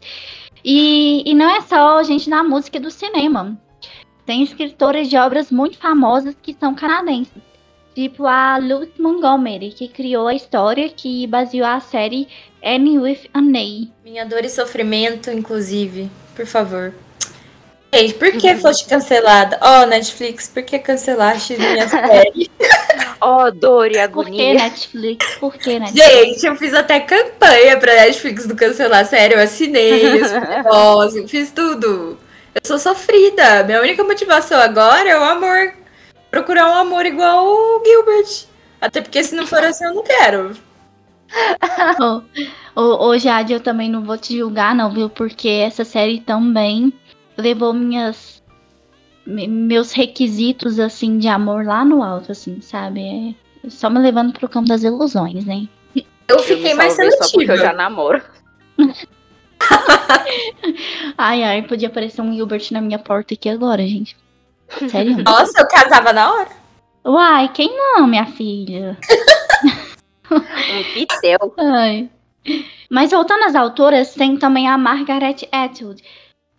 E, 0.64 1.22
e 1.24 1.34
não 1.34 1.48
é 1.48 1.60
só 1.60 2.02
gente 2.02 2.28
na 2.28 2.42
música 2.42 2.78
e 2.78 2.80
do 2.80 2.90
cinema. 2.90 3.56
Tem 4.26 4.42
escritoras 4.42 5.08
de 5.08 5.16
obras 5.16 5.52
muito 5.52 5.78
famosas 5.78 6.34
que 6.42 6.56
são 6.58 6.74
canadenses. 6.74 7.32
Tipo 7.94 8.26
a 8.26 8.58
Lucy 8.58 9.00
Montgomery, 9.00 9.70
que 9.70 9.86
criou 9.86 10.26
a 10.26 10.34
história 10.34 10.88
que 10.88 11.28
baseou 11.28 11.66
a 11.66 11.80
série 11.80 12.26
Annie 12.64 12.98
with 12.98 13.28
an 13.34 13.52
A. 13.56 13.86
Minha 14.04 14.26
dor 14.26 14.44
e 14.44 14.50
sofrimento, 14.50 15.30
inclusive. 15.30 16.10
Por 16.34 16.46
favor. 16.46 16.92
Gente, 17.92 18.14
por 18.14 18.32
que 18.32 18.48
uhum. 18.50 18.60
foste 18.60 18.88
cancelada? 18.88 19.58
Ó, 19.60 19.82
oh, 19.82 19.86
Netflix, 19.86 20.46
por 20.48 20.62
que 20.62 20.78
cancelaste 20.78 21.56
minha 21.56 21.86
série? 21.88 22.50
Ó, 23.20 23.46
oh, 23.46 23.50
dor 23.50 23.90
e 23.90 23.98
agonia. 23.98 24.30
Por 24.30 24.36
que 24.36 24.54
Netflix? 24.54 25.26
Por 25.40 25.54
que 25.54 25.78
Netflix? 25.78 26.06
Gente, 26.06 26.46
eu 26.46 26.56
fiz 26.56 26.72
até 26.72 27.00
campanha 27.00 27.76
pra 27.78 27.94
Netflix 27.94 28.46
do 28.46 28.54
cancelar 28.54 29.04
sério. 29.04 29.36
Eu 29.36 29.42
assinei, 29.42 30.22
eu 30.22 31.28
fiz 31.28 31.50
tudo. 31.50 32.16
Eu 32.54 32.60
sou 32.64 32.78
sofrida. 32.78 33.64
Minha 33.64 33.80
única 33.82 34.04
motivação 34.04 34.60
agora 34.60 35.08
é 35.08 35.18
o 35.18 35.24
amor. 35.24 35.74
Procurar 36.30 36.70
um 36.70 36.74
amor 36.74 37.04
igual 37.04 37.44
o 37.44 37.82
Gilbert. 37.84 38.44
Até 38.80 39.00
porque 39.00 39.22
se 39.24 39.34
não 39.34 39.46
for 39.46 39.62
assim, 39.64 39.84
eu 39.84 39.94
não 39.94 40.04
quero. 40.04 40.56
Ô, 42.00 42.22
oh, 42.76 43.08
oh, 43.08 43.18
Jade, 43.18 43.52
eu 43.52 43.60
também 43.60 43.90
não 43.90 44.02
vou 44.02 44.16
te 44.16 44.38
julgar, 44.38 44.74
não, 44.74 44.90
viu? 44.92 45.08
Porque 45.08 45.48
essa 45.48 45.84
série 45.84 46.20
também 46.20 46.92
levou 47.40 47.72
minhas 47.72 48.40
meus 49.26 49.92
requisitos 49.92 50.78
assim 50.78 51.18
de 51.18 51.28
amor 51.28 51.64
lá 51.64 51.84
no 51.84 52.02
alto, 52.02 52.32
assim, 52.32 52.60
sabe? 52.60 53.36
É 53.64 53.70
só 53.70 53.90
me 53.90 53.98
levando 53.98 54.32
pro 54.32 54.48
campo 54.48 54.68
das 54.68 54.82
ilusões, 54.82 55.44
né? 55.44 55.68
Eu 56.26 56.38
fiquei 56.40 56.72
eu 56.72 56.76
mais 56.76 56.94
seletiva. 56.94 57.24
Só 57.24 57.32
porque 57.32 57.50
eu 57.50 57.56
já 57.56 57.72
namoro. 57.72 58.22
ai, 61.18 61.42
ai, 61.42 61.62
podia 61.62 61.88
aparecer 61.88 62.22
um 62.22 62.32
Gilbert 62.32 62.68
na 62.70 62.80
minha 62.80 62.98
porta 62.98 63.34
aqui 63.34 63.48
agora, 63.48 63.82
gente. 63.82 64.16
Sério? 64.88 65.18
Nossa, 65.24 65.60
eu 65.60 65.68
casava 65.68 66.12
na 66.12 66.32
hora. 66.32 66.50
Uai, 67.04 67.50
quem 67.52 67.76
não, 67.76 68.06
minha 68.06 68.26
filha? 68.26 68.96
um 70.30 70.94
pitel. 70.94 71.54
Ai. 71.58 72.08
Mas 72.88 73.10
voltando 73.10 73.44
às 73.44 73.54
autoras, 73.54 74.14
tem 74.14 74.36
também 74.36 74.68
a 74.68 74.78
Margaret 74.78 75.48
Atwood, 75.52 76.02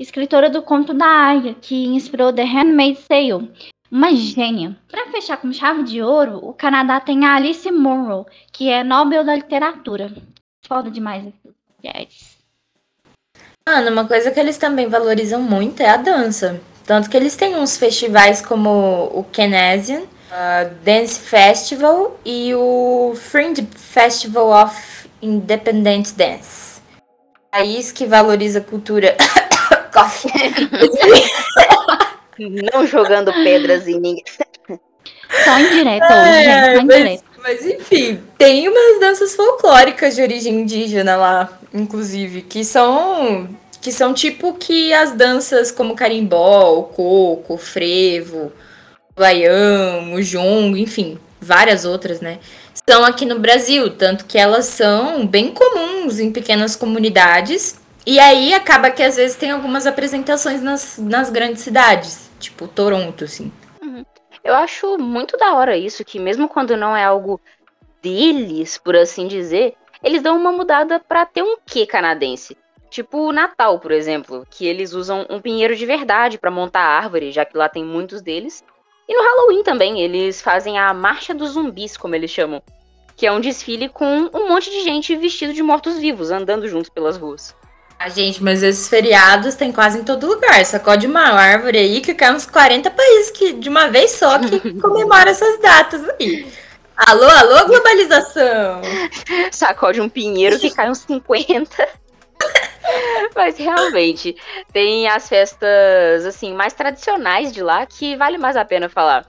escritora 0.02 0.50
do 0.50 0.62
Conto 0.62 0.94
da 0.94 1.06
Águia, 1.06 1.56
que 1.62 1.86
inspirou 1.86 2.34
The 2.34 2.44
Handmaid's 2.44 3.08
Tale. 3.08 3.52
Uma 3.92 4.16
gênia. 4.16 4.76
Para 4.90 5.12
fechar 5.12 5.38
com 5.38 5.52
chave 5.52 5.84
de 5.84 6.02
ouro, 6.02 6.40
o 6.42 6.54
Canadá 6.54 7.00
tem 7.00 7.26
a 7.26 7.36
Alice 7.36 7.70
Munro, 7.72 8.26
que 8.52 8.70
é 8.70 8.84
Nobel 8.84 9.24
da 9.24 9.36
Literatura. 9.36 10.12
Foda 10.66 10.90
demais. 10.90 11.26
Yes. 11.84 12.38
Mano, 13.68 13.92
uma 13.92 14.08
coisa 14.08 14.32
que 14.32 14.40
eles 14.40 14.58
também 14.58 14.88
valorizam 14.88 15.42
muito 15.42 15.82
é 15.82 15.90
a 15.90 15.98
dança. 15.98 16.60
Tanto 16.86 17.10
que 17.10 17.18
eles 17.18 17.36
têm 17.36 17.56
uns 17.56 17.78
festivais 17.78 18.42
como 18.42 19.12
o 19.14 19.24
Canadian 19.26 20.02
uh, 20.02 20.74
Dance 20.84 21.20
Festival 21.20 22.20
e 22.26 22.56
o 22.56 23.14
Fringe 23.16 23.68
Festival 23.76 24.64
of 24.64 25.10
Independent 25.22 26.14
Dance. 26.14 26.82
País 27.52 27.92
que 27.92 28.06
valoriza 28.06 28.60
a 28.60 28.64
cultura 28.64 29.18
Não 32.74 32.88
jogando 32.88 33.32
pedras 33.32 33.88
em 33.88 34.00
ninguém. 34.00 34.24
Só 35.44 35.60
indireta 35.60 36.06
hoje, 36.06 36.44
gente, 36.44 36.76
só 36.76 36.86
mas, 36.86 37.24
mas 37.38 37.66
enfim, 37.66 38.22
tem 38.38 38.68
umas 38.68 39.00
danças 39.00 39.34
folclóricas 39.34 40.16
de 40.16 40.22
origem 40.22 40.56
indígena 40.56 41.16
lá, 41.16 41.60
inclusive, 41.74 42.42
que 42.42 42.66
são 42.66 43.48
que 43.82 43.92
são 43.92 44.14
tipo 44.14 44.54
que 44.54 44.94
as 44.94 45.12
danças 45.14 45.72
como 45.72 45.96
carimbó, 45.96 46.78
o 46.78 46.84
coco, 46.84 47.56
o 47.56 47.58
frevo, 47.58 48.52
o 49.16 49.20
baião, 49.20 50.14
o 50.14 50.22
jongo, 50.22 50.78
enfim, 50.78 51.18
várias 51.40 51.84
outras, 51.84 52.22
né? 52.22 52.38
Estão 52.76 53.04
aqui 53.04 53.26
no 53.26 53.40
Brasil, 53.40 53.90
tanto 53.90 54.26
que 54.26 54.38
elas 54.38 54.66
são 54.66 55.26
bem 55.26 55.52
comuns 55.52 56.20
em 56.20 56.32
pequenas 56.32 56.76
comunidades. 56.76 57.81
E 58.06 58.20
aí 58.20 58.54
acaba 58.54 58.90
que 58.90 59.04
às 59.04 59.16
vezes 59.16 59.38
tem 59.38 59.52
algumas 59.52 59.86
apresentações 59.86 60.62
nas, 60.62 60.98
nas 60.98 61.30
grandes 61.30 61.62
cidades, 61.62 62.32
tipo 62.40 62.68
Toronto, 62.68 63.24
assim. 63.24 63.52
Eu 64.44 64.56
acho 64.56 64.98
muito 64.98 65.38
da 65.38 65.54
hora 65.54 65.78
isso, 65.78 66.04
que 66.04 66.20
mesmo 66.20 66.50
quando 66.50 66.76
não 66.76 66.98
é 66.98 67.04
algo 67.04 67.40
deles, 68.02 68.78
por 68.78 68.96
assim 68.96 69.28
dizer, 69.28 69.76
eles 70.04 70.24
dão 70.24 70.36
uma 70.36 70.52
mudada 70.52 71.00
pra 71.00 71.26
ter 71.26 71.44
um 71.44 71.58
quê 71.64 71.86
canadense. 71.86 72.58
Tipo 72.90 73.20
o 73.20 73.32
Natal, 73.32 73.80
por 73.80 73.92
exemplo, 73.92 74.46
que 74.50 74.66
eles 74.66 74.94
usam 74.94 75.26
um 75.30 75.40
pinheiro 75.40 75.76
de 75.76 75.86
verdade 75.86 76.40
pra 76.40 76.50
montar 76.50 76.82
a 76.82 76.98
árvore, 76.98 77.32
já 77.32 77.46
que 77.46 77.56
lá 77.56 77.70
tem 77.70 77.86
muitos 77.86 78.22
deles. 78.22 78.64
E 79.08 79.16
no 79.16 79.24
Halloween 79.24 79.64
também, 79.64 80.02
eles 80.02 80.42
fazem 80.42 80.80
a 80.80 80.94
Marcha 80.94 81.34
dos 81.34 81.52
Zumbis, 81.52 81.96
como 81.96 82.16
eles 82.16 82.32
chamam, 82.32 82.62
que 83.16 83.28
é 83.28 83.32
um 83.32 83.40
desfile 83.40 83.90
com 83.90 84.30
um 84.34 84.50
monte 84.50 84.72
de 84.72 84.82
gente 84.82 85.16
vestido 85.16 85.54
de 85.54 85.62
mortos-vivos 85.62 86.32
andando 86.32 86.68
juntos 86.68 86.90
pelas 86.90 87.16
ruas. 87.16 87.56
Ah, 88.04 88.10
gente, 88.10 88.44
mas 88.44 88.64
esses 88.64 88.90
feriados 88.90 89.54
tem 89.54 89.72
quase 89.72 90.00
em 90.00 90.04
todo 90.04 90.26
lugar. 90.26 90.66
Sacode 90.66 91.06
uma 91.06 91.22
árvore 91.22 91.78
aí 91.78 92.02
que 92.02 92.16
cai 92.16 92.34
uns 92.34 92.48
40 92.48 92.90
países 92.90 93.30
que, 93.30 93.54
de 93.54 93.70
uma 93.70 93.90
vez 93.90 94.14
só 94.14 94.40
que 94.40 94.60
comemora 94.82 95.30
essas 95.30 95.60
datas 95.60 96.10
aí. 96.10 96.52
Alô, 96.98 97.30
alô, 97.30 97.68
globalização! 97.68 98.82
Sacode 99.54 100.02
um 100.02 100.10
pinheiro 100.10 100.58
que 100.58 100.72
cai 100.72 100.90
uns 100.90 100.98
50. 100.98 101.88
Mas 103.36 103.60
realmente, 103.60 104.36
tem 104.74 105.08
as 105.08 105.30
festas 105.30 106.26
assim 106.26 106.56
mais 106.56 106.74
tradicionais 106.74 107.54
de 107.54 107.62
lá 107.62 107.86
que 107.86 108.16
vale 108.16 108.40
mais 108.40 108.58
a 108.58 108.66
pena 108.66 108.90
falar. 108.90 109.28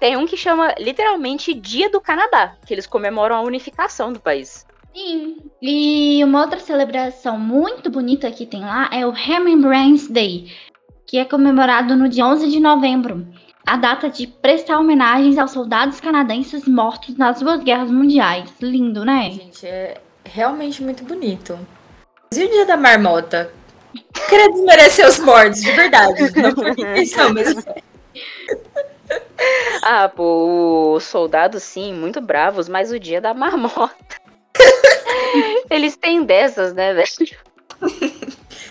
Tem 0.00 0.16
um 0.16 0.26
que 0.26 0.38
chama 0.38 0.74
literalmente 0.78 1.52
Dia 1.52 1.90
do 1.90 2.00
Canadá, 2.00 2.56
que 2.64 2.72
eles 2.72 2.86
comemoram 2.86 3.36
a 3.36 3.42
unificação 3.42 4.10
do 4.14 4.18
país. 4.18 4.64
Sim. 4.94 5.36
E 5.60 6.22
uma 6.22 6.42
outra 6.42 6.60
celebração 6.60 7.36
muito 7.36 7.90
bonita 7.90 8.30
que 8.30 8.46
tem 8.46 8.60
lá 8.60 8.88
é 8.92 9.04
o 9.04 9.10
Remembrance 9.10 10.10
Day, 10.10 10.52
que 11.04 11.18
é 11.18 11.24
comemorado 11.24 11.96
no 11.96 12.08
dia 12.08 12.24
11 12.24 12.48
de 12.48 12.60
novembro. 12.60 13.26
A 13.66 13.76
data 13.76 14.08
de 14.08 14.26
prestar 14.26 14.78
homenagens 14.78 15.36
aos 15.36 15.50
soldados 15.50 15.98
canadenses 15.98 16.68
mortos 16.68 17.16
nas 17.16 17.40
duas 17.40 17.62
guerras 17.64 17.90
mundiais. 17.90 18.52
Lindo, 18.60 19.04
né? 19.04 19.30
Gente, 19.30 19.66
é 19.66 20.00
realmente 20.24 20.82
muito 20.82 21.02
bonito. 21.02 21.58
E 22.32 22.44
o 22.44 22.50
dia 22.50 22.66
da 22.66 22.76
marmota? 22.76 23.52
Queria 24.28 24.50
desmerecer 24.50 25.08
os 25.08 25.18
mortos, 25.18 25.60
de 25.60 25.72
verdade. 25.72 26.30
Não 26.40 26.52
foi 26.52 26.70
intenção, 26.70 27.32
mas 27.32 27.54
Ah, 29.82 30.08
pô, 30.08 30.94
os 30.96 31.04
soldados 31.04 31.62
sim, 31.62 31.92
muito 31.92 32.20
bravos, 32.20 32.68
mas 32.68 32.90
o 32.90 32.98
dia 32.98 33.20
da 33.20 33.34
marmota. 33.34 34.23
Eles 35.70 35.96
têm 35.96 36.24
dessas, 36.24 36.72
né, 36.72 36.94
velho? 36.94 37.36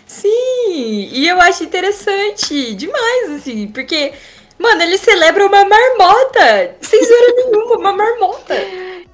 Sim, 0.05 1.09
e 1.11 1.27
eu 1.27 1.41
acho 1.41 1.63
interessante 1.63 2.73
demais, 2.75 3.31
assim, 3.31 3.67
porque, 3.67 4.13
mano, 4.57 4.81
eles 4.81 4.99
celebram 4.99 5.47
uma 5.47 5.65
marmota, 5.65 6.75
sem 6.81 7.03
zoeira 7.03 7.33
nenhuma, 7.35 7.75
uma 7.77 7.93
marmota. 7.93 8.55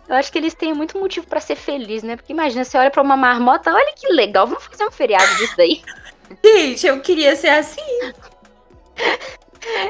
Eu 0.07 0.15
acho 0.15 0.31
que 0.31 0.37
eles 0.37 0.53
têm 0.53 0.73
muito 0.73 0.97
motivo 0.97 1.27
pra 1.27 1.39
ser 1.39 1.55
feliz, 1.55 2.01
né? 2.01 2.15
Porque 2.15 2.33
imagina, 2.33 2.63
você 2.63 2.77
olha 2.77 2.89
pra 2.89 3.01
uma 3.01 3.15
marmota, 3.15 3.71
olha 3.71 3.93
que 3.95 4.11
legal, 4.11 4.47
vamos 4.47 4.65
fazer 4.65 4.85
um 4.85 4.91
feriado 4.91 5.35
disso 5.35 5.53
daí. 5.55 5.81
Gente, 6.43 6.87
eu 6.87 6.99
queria 6.99 7.35
ser 7.35 7.49
assim. 7.49 7.81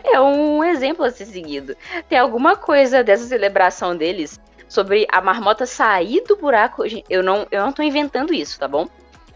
É 0.03 0.19
um 0.19 0.63
exemplo 0.63 1.05
a 1.05 1.11
ser 1.11 1.25
seguido. 1.25 1.75
Tem 2.09 2.17
alguma 2.17 2.55
coisa 2.55 3.03
dessa 3.03 3.25
celebração 3.25 3.95
deles 3.95 4.39
sobre 4.69 5.05
a 5.11 5.19
marmota 5.19 5.65
sair 5.65 6.23
do 6.25 6.37
buraco. 6.37 6.83
Eu 7.09 7.21
não, 7.23 7.45
eu 7.51 7.65
não 7.65 7.73
tô 7.73 7.81
inventando 7.81 8.33
isso, 8.33 8.57
tá 8.59 8.67
bom? 8.67 8.87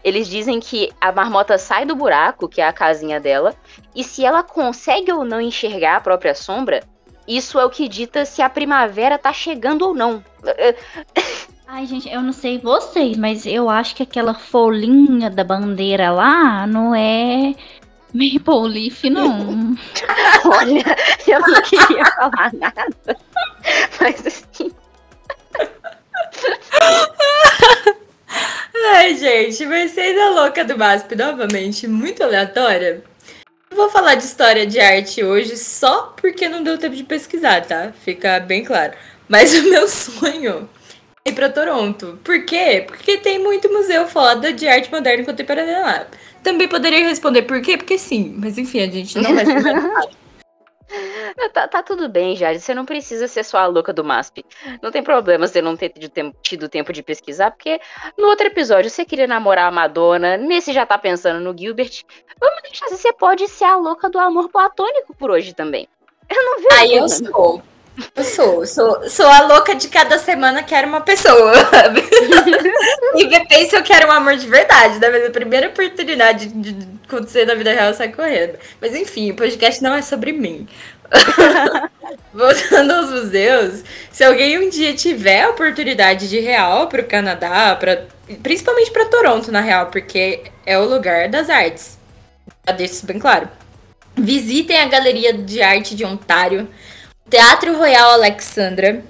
Eles 0.02 0.28
dizem 0.28 0.60
que 0.60 0.92
a 1.00 1.10
marmota 1.10 1.58
sai 1.58 1.84
do 1.84 1.96
buraco, 1.96 2.48
que 2.48 2.60
é 2.60 2.66
a 2.66 2.72
casinha 2.72 3.18
dela, 3.18 3.54
e 3.94 4.04
se 4.04 4.24
ela 4.24 4.42
consegue 4.42 5.10
ou 5.10 5.24
não 5.24 5.40
enxergar 5.40 5.96
a 5.96 6.00
própria 6.00 6.34
sombra, 6.34 6.82
isso 7.26 7.58
é 7.58 7.64
o 7.64 7.70
que 7.70 7.88
dita 7.88 8.24
se 8.26 8.42
a 8.42 8.50
primavera 8.50 9.18
tá 9.18 9.32
chegando 9.32 9.82
ou 9.82 9.94
não. 9.94 10.22
Ai, 11.66 11.86
gente, 11.86 12.08
eu 12.08 12.20
não 12.20 12.32
sei 12.32 12.58
vocês, 12.58 13.16
mas 13.16 13.46
eu 13.46 13.70
acho 13.70 13.96
que 13.96 14.02
aquela 14.02 14.34
folhinha 14.34 15.30
da 15.30 15.42
bandeira 15.42 16.10
lá 16.12 16.66
não 16.66 16.94
é 16.94 17.54
Maple 18.12 18.68
Leaf, 18.68 19.04
não. 19.04 19.74
Olha, 20.44 20.84
eu 21.26 21.40
não 21.40 21.62
queria 21.62 22.04
falar 22.04 22.52
nada, 22.52 23.18
mas 24.00 24.26
assim. 24.26 24.70
Ai, 28.96 29.16
gente, 29.16 29.64
vocês 29.64 30.16
é 30.16 30.28
louca 30.30 30.64
do 30.64 30.76
MASP 30.78 31.14
novamente, 31.14 31.86
muito 31.86 32.22
aleatória. 32.22 33.02
Eu 33.70 33.76
vou 33.76 33.90
falar 33.90 34.14
de 34.14 34.24
história 34.24 34.66
de 34.66 34.78
arte 34.78 35.24
hoje 35.24 35.56
só 35.56 36.14
porque 36.16 36.48
não 36.48 36.62
deu 36.62 36.78
tempo 36.78 36.94
de 36.94 37.02
pesquisar, 37.02 37.66
tá? 37.66 37.92
Fica 38.04 38.38
bem 38.40 38.64
claro. 38.64 38.92
Mas 39.28 39.56
o 39.58 39.68
meu 39.68 39.88
sonho 39.88 40.68
é 41.24 41.30
ir 41.30 41.32
pra 41.34 41.48
Toronto. 41.48 42.18
Por 42.22 42.44
quê? 42.44 42.84
Porque 42.86 43.18
tem 43.18 43.38
muito 43.42 43.72
museu 43.72 44.06
foda 44.06 44.52
de 44.52 44.68
arte 44.68 44.90
moderna 44.92 45.22
e 45.22 45.26
contemporânea 45.26 45.80
lá. 45.80 46.06
Também 46.42 46.68
poderia 46.68 47.08
responder 47.08 47.42
por 47.42 47.60
quê? 47.60 47.76
Porque 47.76 47.98
sim. 47.98 48.36
Mas 48.38 48.58
enfim, 48.58 48.80
a 48.80 48.86
gente 48.86 49.18
não 49.18 49.34
vai 49.34 49.44
Não, 49.44 50.08
Tá, 51.52 51.68
tá 51.68 51.82
tudo 51.82 52.08
bem, 52.08 52.36
Jade. 52.36 52.60
Você 52.60 52.74
não 52.74 52.84
precisa 52.84 53.28
ser 53.28 53.44
só 53.44 53.58
a 53.58 53.66
louca 53.66 53.92
do 53.92 54.04
MASP. 54.04 54.44
Não 54.82 54.90
tem 54.90 55.02
problema 55.02 55.46
você 55.46 55.62
não 55.62 55.76
ter 55.76 55.92
tido 56.42 56.68
tempo, 56.68 56.92
de 56.92 57.02
pesquisar, 57.02 57.50
porque 57.50 57.80
no 58.18 58.28
outro 58.28 58.46
episódio 58.46 58.90
você 58.90 59.04
queria 59.04 59.26
namorar 59.26 59.68
a 59.68 59.70
Madonna, 59.70 60.36
nesse 60.36 60.72
já 60.72 60.84
tá 60.84 60.98
pensando 60.98 61.40
no 61.40 61.56
Gilbert. 61.56 62.02
Vamos 62.40 62.62
deixar 62.62 62.88
se 62.88 62.96
você 62.96 63.12
pode 63.12 63.46
ser 63.48 63.64
a 63.64 63.76
louca 63.76 64.08
do 64.10 64.18
amor 64.18 64.48
platônico 64.48 65.14
por 65.14 65.30
hoje 65.30 65.54
também. 65.54 65.88
Eu 66.28 66.42
não 66.42 66.56
vejo. 66.56 66.80
Aí 66.80 66.96
eu 66.96 67.08
sou. 67.08 67.62
Eu 68.16 68.24
sou, 68.24 68.66
sou, 68.66 69.08
sou 69.08 69.26
a 69.26 69.42
louca 69.42 69.74
de 69.74 69.88
cada 69.88 70.18
semana 70.18 70.64
quero 70.64 70.88
uma 70.88 71.00
pessoa. 71.00 71.52
e 73.14 73.66
se 73.66 73.76
eu 73.76 73.84
quero 73.84 74.08
um 74.08 74.12
amor 74.12 74.36
de 74.36 74.48
verdade, 74.48 74.98
da 74.98 75.08
minha 75.10 75.30
primeira 75.30 75.68
oportunidade 75.68 76.48
de 76.48 76.93
acontecer 77.06 77.44
na 77.46 77.54
vida 77.54 77.72
real, 77.72 77.88
eu 77.88 77.94
saio 77.94 78.12
correndo. 78.12 78.58
Mas 78.80 78.94
enfim, 78.94 79.30
o 79.30 79.36
podcast 79.36 79.82
não 79.82 79.94
é 79.94 80.02
sobre 80.02 80.32
mim. 80.32 80.66
Voltando 82.32 82.92
aos 82.92 83.10
museus, 83.10 83.84
se 84.10 84.24
alguém 84.24 84.58
um 84.58 84.68
dia 84.68 84.94
tiver 84.94 85.42
a 85.42 85.50
oportunidade 85.50 86.28
de 86.28 86.38
ir 86.38 86.40
real 86.40 86.88
para 86.88 87.02
o 87.02 87.06
Canadá, 87.06 87.76
pra, 87.76 88.04
principalmente 88.42 88.90
para 88.90 89.06
Toronto, 89.06 89.52
na 89.52 89.60
real, 89.60 89.86
porque 89.86 90.42
é 90.66 90.78
o 90.78 90.84
lugar 90.84 91.28
das 91.28 91.48
artes. 91.48 91.98
Já 92.66 92.74
deixo 92.74 92.94
isso 92.94 93.06
bem 93.06 93.18
claro. 93.18 93.48
Visitem 94.16 94.80
a 94.80 94.88
Galeria 94.88 95.32
de 95.32 95.62
Arte 95.62 95.94
de 95.94 96.04
Ontário, 96.04 96.68
o 97.26 97.30
Teatro 97.30 97.76
Royal 97.76 98.12
Alexandra, 98.12 99.02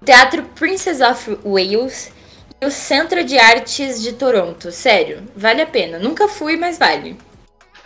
o 0.00 0.04
Teatro 0.04 0.42
Princess 0.54 1.00
of 1.00 1.38
Wales 1.44 2.12
e 2.60 2.66
o 2.66 2.70
Centro 2.70 3.24
de 3.24 3.38
Artes 3.38 4.00
de 4.00 4.12
Toronto. 4.12 4.70
Sério, 4.70 5.22
vale 5.34 5.62
a 5.62 5.66
pena. 5.66 5.98
Nunca 5.98 6.28
fui, 6.28 6.56
mas 6.56 6.78
vale. 6.78 7.16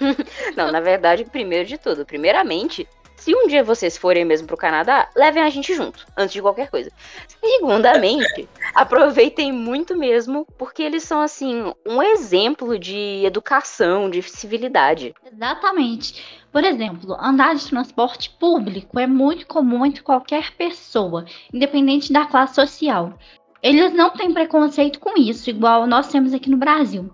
Não, 0.57 0.71
na 0.71 0.81
verdade, 0.81 1.25
primeiro 1.25 1.67
de 1.67 1.79
tudo, 1.79 2.05
primeiramente, 2.05 2.87
se 3.17 3.35
um 3.35 3.49
dia 3.49 3.65
vocês 3.65 3.97
forem 3.97 4.25
mesmo 4.25 4.47
pro 4.47 4.57
Canadá, 4.57 5.09
levem 5.17 5.43
a 5.43 5.51
gente 5.51 5.75
junto, 5.75 6.07
antes 6.17 6.35
de 6.35 6.43
qualquer 6.43 6.71
coisa. 6.71 6.93
Segundamente, 7.41 8.49
aproveitem 8.75 9.51
muito 9.51 9.97
mesmo, 9.97 10.47
porque 10.59 10.83
eles 10.83 11.03
são, 11.03 11.21
assim, 11.21 11.73
um 11.87 12.03
exemplo 12.03 12.79
de 12.79 13.23
educação, 13.25 14.09
de 14.11 14.23
civilidade. 14.23 15.15
Exatamente. 15.25 16.45
Por 16.53 16.63
exemplo, 16.63 17.17
andar 17.19 17.55
de 17.55 17.69
transporte 17.69 18.31
público 18.39 18.99
é 18.99 19.07
muito 19.07 19.47
comum 19.47 19.85
entre 19.85 20.03
qualquer 20.03 20.53
pessoa, 20.53 21.25
independente 21.53 22.13
da 22.13 22.27
classe 22.27 22.55
social. 22.55 23.19
Eles 23.63 23.93
não 23.93 24.11
têm 24.11 24.33
preconceito 24.33 25.01
com 25.01 25.19
isso, 25.19 25.51
igual 25.51 25.87
nós 25.87 26.09
temos 26.09 26.33
aqui 26.33 26.49
no 26.49 26.57
Brasil. 26.57 27.11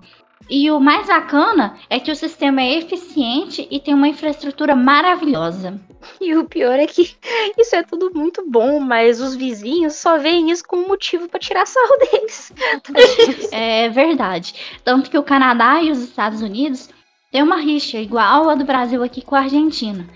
E 0.49 0.71
o 0.71 0.81
mais 0.81 1.07
bacana 1.07 1.77
é 1.89 1.99
que 1.99 2.11
o 2.11 2.17
sistema 2.17 2.61
é 2.61 2.79
eficiente 2.79 3.67
e 3.71 3.81
tem 3.81 3.95
uma 3.95 4.09
infraestrutura 4.09 4.75
maravilhosa. 4.75 5.81
E 6.21 6.35
o 6.35 6.45
pior 6.45 6.79
é 6.79 6.87
que 6.87 7.15
isso 7.59 7.77
é 7.77 7.83
tudo 7.83 8.11
muito 8.15 8.45
bom, 8.49 8.81
mas 8.81 9.21
os 9.21 9.35
vizinhos 9.35 9.95
só 9.95 10.19
veem 10.19 10.51
isso 10.51 10.65
como 10.67 10.89
motivo 10.89 11.29
pra 11.29 11.41
tirar 11.41 11.67
sarro 11.67 11.99
deles. 11.99 12.53
É 13.53 13.89
verdade. 13.89 14.55
Tanto 14.85 15.11
que 15.11 15.19
o 15.19 15.23
Canadá 15.23 15.83
e 15.83 15.91
os 15.91 15.99
Estados 15.99 16.43
Unidos 16.43 16.89
têm 17.31 17.43
uma 17.43 17.57
rixa 17.57 17.99
igual 17.99 18.49
a 18.49 18.55
do 18.55 18.65
Brasil 18.65 19.03
aqui 19.03 19.23
com 19.23 19.35
a 19.35 19.41
Argentina. 19.41 20.07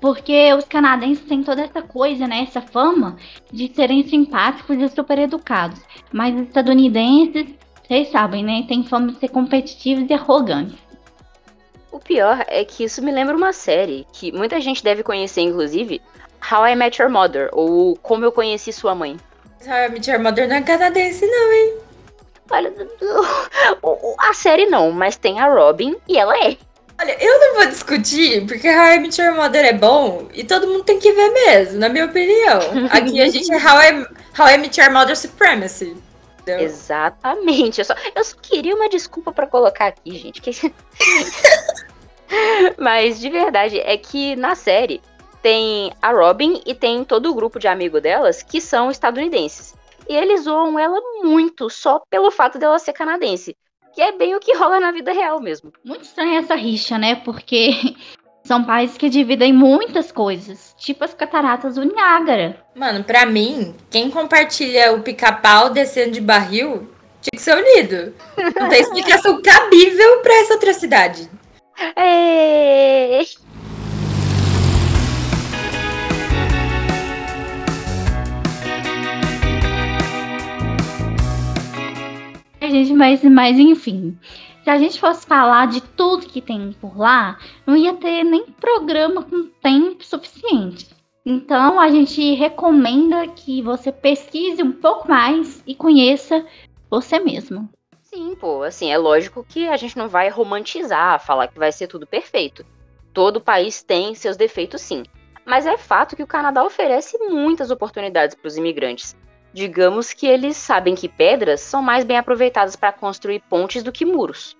Porque 0.00 0.52
os 0.52 0.64
canadenses 0.64 1.24
têm 1.24 1.42
toda 1.42 1.62
essa 1.62 1.80
coisa, 1.80 2.26
né? 2.26 2.42
Essa 2.42 2.60
fama 2.60 3.16
de 3.50 3.72
serem 3.74 4.06
simpáticos 4.06 4.76
e 4.78 4.88
super 4.88 5.18
educados. 5.18 5.80
Mas 6.12 6.34
os 6.34 6.42
estadunidenses, 6.42 7.46
vocês 7.86 8.10
sabem, 8.10 8.42
né? 8.42 8.64
Tem 8.66 8.82
fama 8.82 9.12
de 9.12 9.18
ser 9.18 9.28
competitivos 9.28 10.08
e 10.08 10.14
arrogantes. 10.14 10.78
O 11.92 12.00
pior 12.00 12.44
é 12.48 12.64
que 12.64 12.84
isso 12.84 13.02
me 13.02 13.12
lembra 13.12 13.36
uma 13.36 13.52
série 13.52 14.06
que 14.12 14.32
muita 14.32 14.60
gente 14.60 14.82
deve 14.82 15.02
conhecer, 15.02 15.42
inclusive, 15.42 16.00
How 16.50 16.66
I 16.66 16.76
Met 16.76 17.00
Your 17.00 17.10
Mother, 17.10 17.50
ou 17.52 17.96
Como 17.96 18.24
Eu 18.24 18.32
Conheci 18.32 18.72
Sua 18.72 18.94
Mãe. 18.94 19.16
How 19.66 19.86
I 19.86 19.88
Met 19.90 20.10
Your 20.10 20.20
Mother 20.20 20.48
não 20.48 20.56
é 20.56 20.62
canadense, 20.62 21.26
não, 21.26 21.52
hein? 21.52 21.74
Olha, 22.50 22.72
a 24.18 24.34
série 24.34 24.66
não, 24.66 24.90
mas 24.90 25.16
tem 25.16 25.38
a 25.38 25.46
Robin 25.46 25.96
e 26.08 26.18
ela 26.18 26.36
é. 26.36 26.56
Olha, 27.00 27.16
eu 27.22 27.40
não 27.40 27.54
vou 27.56 27.66
discutir, 27.66 28.46
porque 28.46 28.68
How 28.68 28.94
I 28.94 28.98
Met 29.00 29.20
Your 29.20 29.34
Mother 29.34 29.64
é 29.64 29.72
bom 29.72 30.28
e 30.32 30.42
todo 30.42 30.66
mundo 30.66 30.84
tem 30.84 30.98
que 30.98 31.12
ver 31.12 31.30
mesmo, 31.30 31.78
na 31.78 31.88
minha 31.88 32.06
opinião. 32.06 32.60
Aqui 32.90 33.20
a 33.20 33.28
gente 33.28 33.52
é 33.52 33.56
How 33.56 33.82
I, 33.82 34.06
How 34.38 34.48
I 34.48 34.58
Met 34.58 34.80
Your 34.80 34.92
Mother 34.92 35.16
Supremacy. 35.16 35.96
Entendeu? 36.44 36.66
Exatamente. 36.66 37.80
Eu 37.80 37.84
só, 37.86 37.94
eu 38.14 38.22
só 38.22 38.36
queria 38.36 38.76
uma 38.76 38.88
desculpa 38.88 39.32
para 39.32 39.46
colocar 39.46 39.86
aqui, 39.86 40.14
gente. 40.16 40.42
Que... 40.42 40.50
Mas 42.78 43.18
de 43.18 43.30
verdade, 43.30 43.80
é 43.80 43.96
que 43.96 44.36
na 44.36 44.54
série 44.54 45.00
tem 45.42 45.90
a 46.02 46.12
Robin 46.12 46.60
e 46.66 46.74
tem 46.74 47.02
todo 47.02 47.30
o 47.30 47.34
grupo 47.34 47.58
de 47.58 47.66
amigos 47.66 48.02
delas 48.02 48.42
que 48.42 48.60
são 48.60 48.90
estadunidenses. 48.90 49.74
E 50.06 50.14
eles 50.14 50.42
zoam 50.42 50.78
ela 50.78 51.00
muito 51.22 51.70
só 51.70 52.02
pelo 52.10 52.30
fato 52.30 52.58
dela 52.58 52.78
ser 52.78 52.92
canadense. 52.92 53.56
Que 53.94 54.02
é 54.02 54.12
bem 54.12 54.34
o 54.34 54.40
que 54.40 54.54
rola 54.54 54.80
na 54.80 54.92
vida 54.92 55.12
real 55.12 55.40
mesmo. 55.40 55.72
Muito 55.82 56.02
estranha 56.02 56.40
essa 56.40 56.54
rixa, 56.54 56.98
né? 56.98 57.14
Porque 57.14 57.70
são 58.44 58.62
países 58.62 58.98
que 58.98 59.08
dividem 59.08 59.52
muitas 59.52 60.12
coisas, 60.12 60.74
tipo 60.76 61.02
as 61.02 61.14
cataratas 61.14 61.76
do 61.76 61.84
Niágara. 61.84 62.62
Mano, 62.74 63.02
pra 63.02 63.24
mim, 63.24 63.74
quem 63.90 64.10
compartilha 64.10 64.92
o 64.92 65.00
pica-pau 65.00 65.70
descendo 65.70 66.12
de 66.12 66.20
barril 66.20 66.88
tinha 67.22 67.36
que 67.36 67.40
ser 67.40 67.56
unido. 67.56 68.14
Não 68.60 68.68
tem 68.68 68.82
explicação 68.82 69.40
cabível 69.42 70.20
pra 70.20 70.34
essa 70.34 70.54
atrocidade. 70.54 71.30
É... 71.96 73.22
gente, 82.74 82.92
mas, 82.92 83.22
mas 83.22 83.58
enfim. 83.58 84.18
Se 84.64 84.70
a 84.70 84.78
gente 84.78 84.98
fosse 84.98 85.26
falar 85.26 85.66
de 85.66 85.82
tudo 85.82 86.26
que 86.26 86.40
tem 86.40 86.72
por 86.80 86.98
lá, 86.98 87.38
não 87.66 87.76
ia 87.76 87.92
ter 87.92 88.24
nem 88.24 88.46
programa 88.46 89.22
com 89.22 89.44
tempo 89.62 90.02
suficiente. 90.02 90.88
Então 91.24 91.78
a 91.78 91.90
gente 91.90 92.34
recomenda 92.34 93.28
que 93.28 93.60
você 93.60 93.92
pesquise 93.92 94.62
um 94.62 94.72
pouco 94.72 95.06
mais 95.06 95.62
e 95.66 95.74
conheça 95.74 96.46
você 96.88 97.18
mesmo. 97.18 97.68
Sim, 98.00 98.34
pô, 98.34 98.62
assim, 98.62 98.90
é 98.90 98.96
lógico 98.96 99.44
que 99.46 99.68
a 99.68 99.76
gente 99.76 99.98
não 99.98 100.08
vai 100.08 100.30
romantizar, 100.30 101.20
falar 101.20 101.48
que 101.48 101.58
vai 101.58 101.70
ser 101.70 101.86
tudo 101.86 102.06
perfeito. 102.06 102.64
Todo 103.12 103.42
país 103.42 103.82
tem 103.82 104.14
seus 104.14 104.34
defeitos, 104.34 104.80
sim. 104.80 105.02
Mas 105.44 105.66
é 105.66 105.76
fato 105.76 106.16
que 106.16 106.22
o 106.22 106.26
Canadá 106.26 106.64
oferece 106.64 107.18
muitas 107.18 107.70
oportunidades 107.70 108.34
para 108.34 108.48
os 108.48 108.56
imigrantes 108.56 109.14
digamos 109.54 110.12
que 110.12 110.26
eles 110.26 110.56
sabem 110.56 110.96
que 110.96 111.08
pedras 111.08 111.60
são 111.60 111.80
mais 111.80 112.04
bem 112.04 112.18
aproveitadas 112.18 112.74
para 112.74 112.92
construir 112.92 113.40
pontes 113.48 113.84
do 113.84 113.92
que 113.92 114.04
muros. 114.04 114.56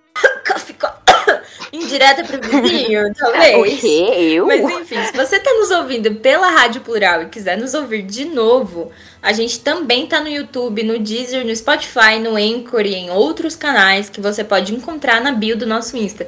Ficou 0.65 0.89
indireta 1.73 2.23
pro 2.23 2.39
vizinho, 2.41 3.13
talvez. 3.13 3.77
O 3.77 3.81
quê? 3.81 4.07
Eu? 4.17 4.47
Mas 4.47 4.61
enfim, 4.61 5.03
se 5.03 5.11
você 5.11 5.37
tá 5.37 5.53
nos 5.53 5.69
ouvindo 5.69 6.15
pela 6.15 6.49
Rádio 6.49 6.79
Plural 6.79 7.23
e 7.23 7.25
quiser 7.29 7.57
nos 7.57 7.73
ouvir 7.73 8.03
de 8.03 8.23
novo, 8.23 8.89
a 9.21 9.33
gente 9.33 9.59
também 9.59 10.07
tá 10.07 10.21
no 10.21 10.29
YouTube, 10.29 10.81
no 10.83 10.97
Deezer, 10.97 11.45
no 11.45 11.53
Spotify, 11.53 12.17
no 12.19 12.37
Anchor 12.37 12.85
e 12.85 12.95
em 12.95 13.11
outros 13.11 13.57
canais 13.57 14.09
que 14.09 14.21
você 14.21 14.45
pode 14.45 14.73
encontrar 14.73 15.19
na 15.19 15.33
bio 15.33 15.57
do 15.57 15.67
nosso 15.67 15.97
Insta. 15.97 16.27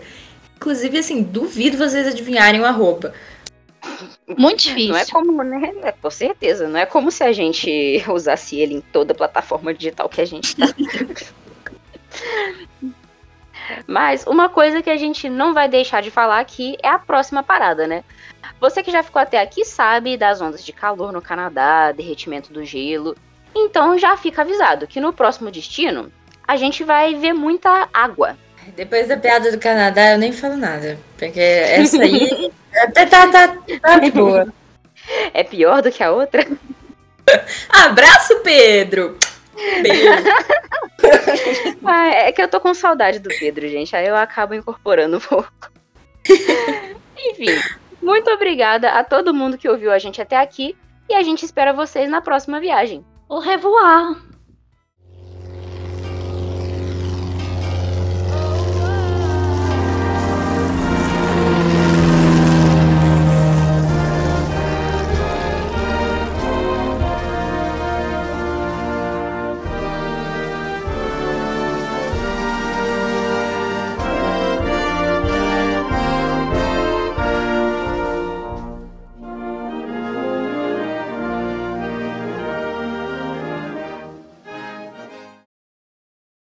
Inclusive, 0.58 0.98
assim, 0.98 1.24
duvido 1.24 1.78
vocês 1.78 2.06
adivinharem 2.06 2.60
o 2.60 2.66
arroba. 2.66 3.14
Muito 4.38 4.64
difícil. 4.64 4.90
Não 4.90 4.98
é 4.98 5.06
como, 5.06 5.44
né? 5.44 5.74
É, 5.84 5.92
com 5.92 6.10
certeza. 6.10 6.68
Não 6.68 6.80
é 6.80 6.86
como 6.86 7.12
se 7.12 7.24
a 7.24 7.32
gente 7.32 8.04
usasse 8.10 8.60
ele 8.60 8.76
em 8.76 8.82
toda 8.82 9.14
plataforma 9.14 9.74
digital 9.74 10.10
que 10.10 10.22
a 10.22 10.26
gente 10.26 10.56
tá. 10.56 10.68
Mas 13.86 14.26
uma 14.26 14.50
coisa 14.50 14.82
que 14.82 14.90
a 14.90 14.98
gente 14.98 15.30
não 15.30 15.54
vai 15.54 15.68
deixar 15.68 16.02
de 16.02 16.10
falar 16.10 16.40
aqui 16.40 16.78
é 16.82 16.88
a 16.88 17.00
próxima 17.00 17.44
parada, 17.44 17.86
né? 17.86 18.04
Você 18.60 18.82
que 18.82 18.92
já 18.92 19.04
ficou 19.04 19.22
até 19.22 19.40
aqui 19.40 19.66
sabe 19.66 20.18
das 20.18 20.42
ondas 20.42 20.64
de 20.64 20.72
calor 20.72 21.12
no 21.12 21.22
Canadá, 21.22 21.92
derretimento 21.92 22.52
do 22.52 22.64
gelo. 22.64 23.16
Então 23.56 23.98
já 23.98 24.16
fica 24.16 24.42
avisado 24.42 24.88
que 24.88 25.00
no 25.00 25.12
próximo 25.14 25.52
destino 25.52 26.12
a 26.48 26.56
gente 26.56 26.84
vai 26.84 27.16
ver 27.16 27.34
muita 27.34 27.90
água. 27.94 28.38
Depois 28.76 29.08
da 29.08 29.18
piada 29.18 29.52
do 29.52 29.60
Canadá 29.60 30.12
eu 30.12 30.18
nem 30.18 30.32
falo 30.32 30.58
nada, 30.58 30.98
porque 31.18 31.40
essa 31.40 32.02
aí 32.02 32.52
Tá, 32.94 33.06
tá, 33.06 33.28
tá, 33.28 33.58
tá 33.82 34.00
boa. 34.14 34.48
É 35.34 35.44
pior 35.44 35.82
do 35.82 35.92
que 35.92 36.04
a 36.04 36.12
outra? 36.12 36.46
Abraço, 37.70 38.42
Pedro! 38.44 39.18
ah, 41.84 42.08
é 42.10 42.32
que 42.32 42.40
eu 42.42 42.48
tô 42.48 42.60
com 42.60 42.74
saudade 42.74 43.20
do 43.20 43.30
Pedro, 43.30 43.68
gente. 43.68 43.96
Aí 43.96 44.08
eu 44.08 44.16
acabo 44.16 44.54
incorporando 44.54 45.18
um 45.18 45.22
pouco. 45.22 45.52
Enfim, 47.18 47.60
muito 48.02 48.30
obrigada 48.30 48.92
a 48.92 49.04
todo 49.04 49.34
mundo 49.34 49.58
que 49.58 49.68
ouviu 49.68 49.92
a 49.92 49.98
gente 49.98 50.22
até 50.22 50.38
aqui. 50.38 50.78
E 51.10 51.16
a 51.16 51.24
gente 51.24 51.44
espera 51.44 51.74
vocês 51.74 52.10
na 52.10 52.22
próxima 52.22 52.60
viagem. 52.60 53.04
O 53.28 53.40
revoar! 53.40 54.27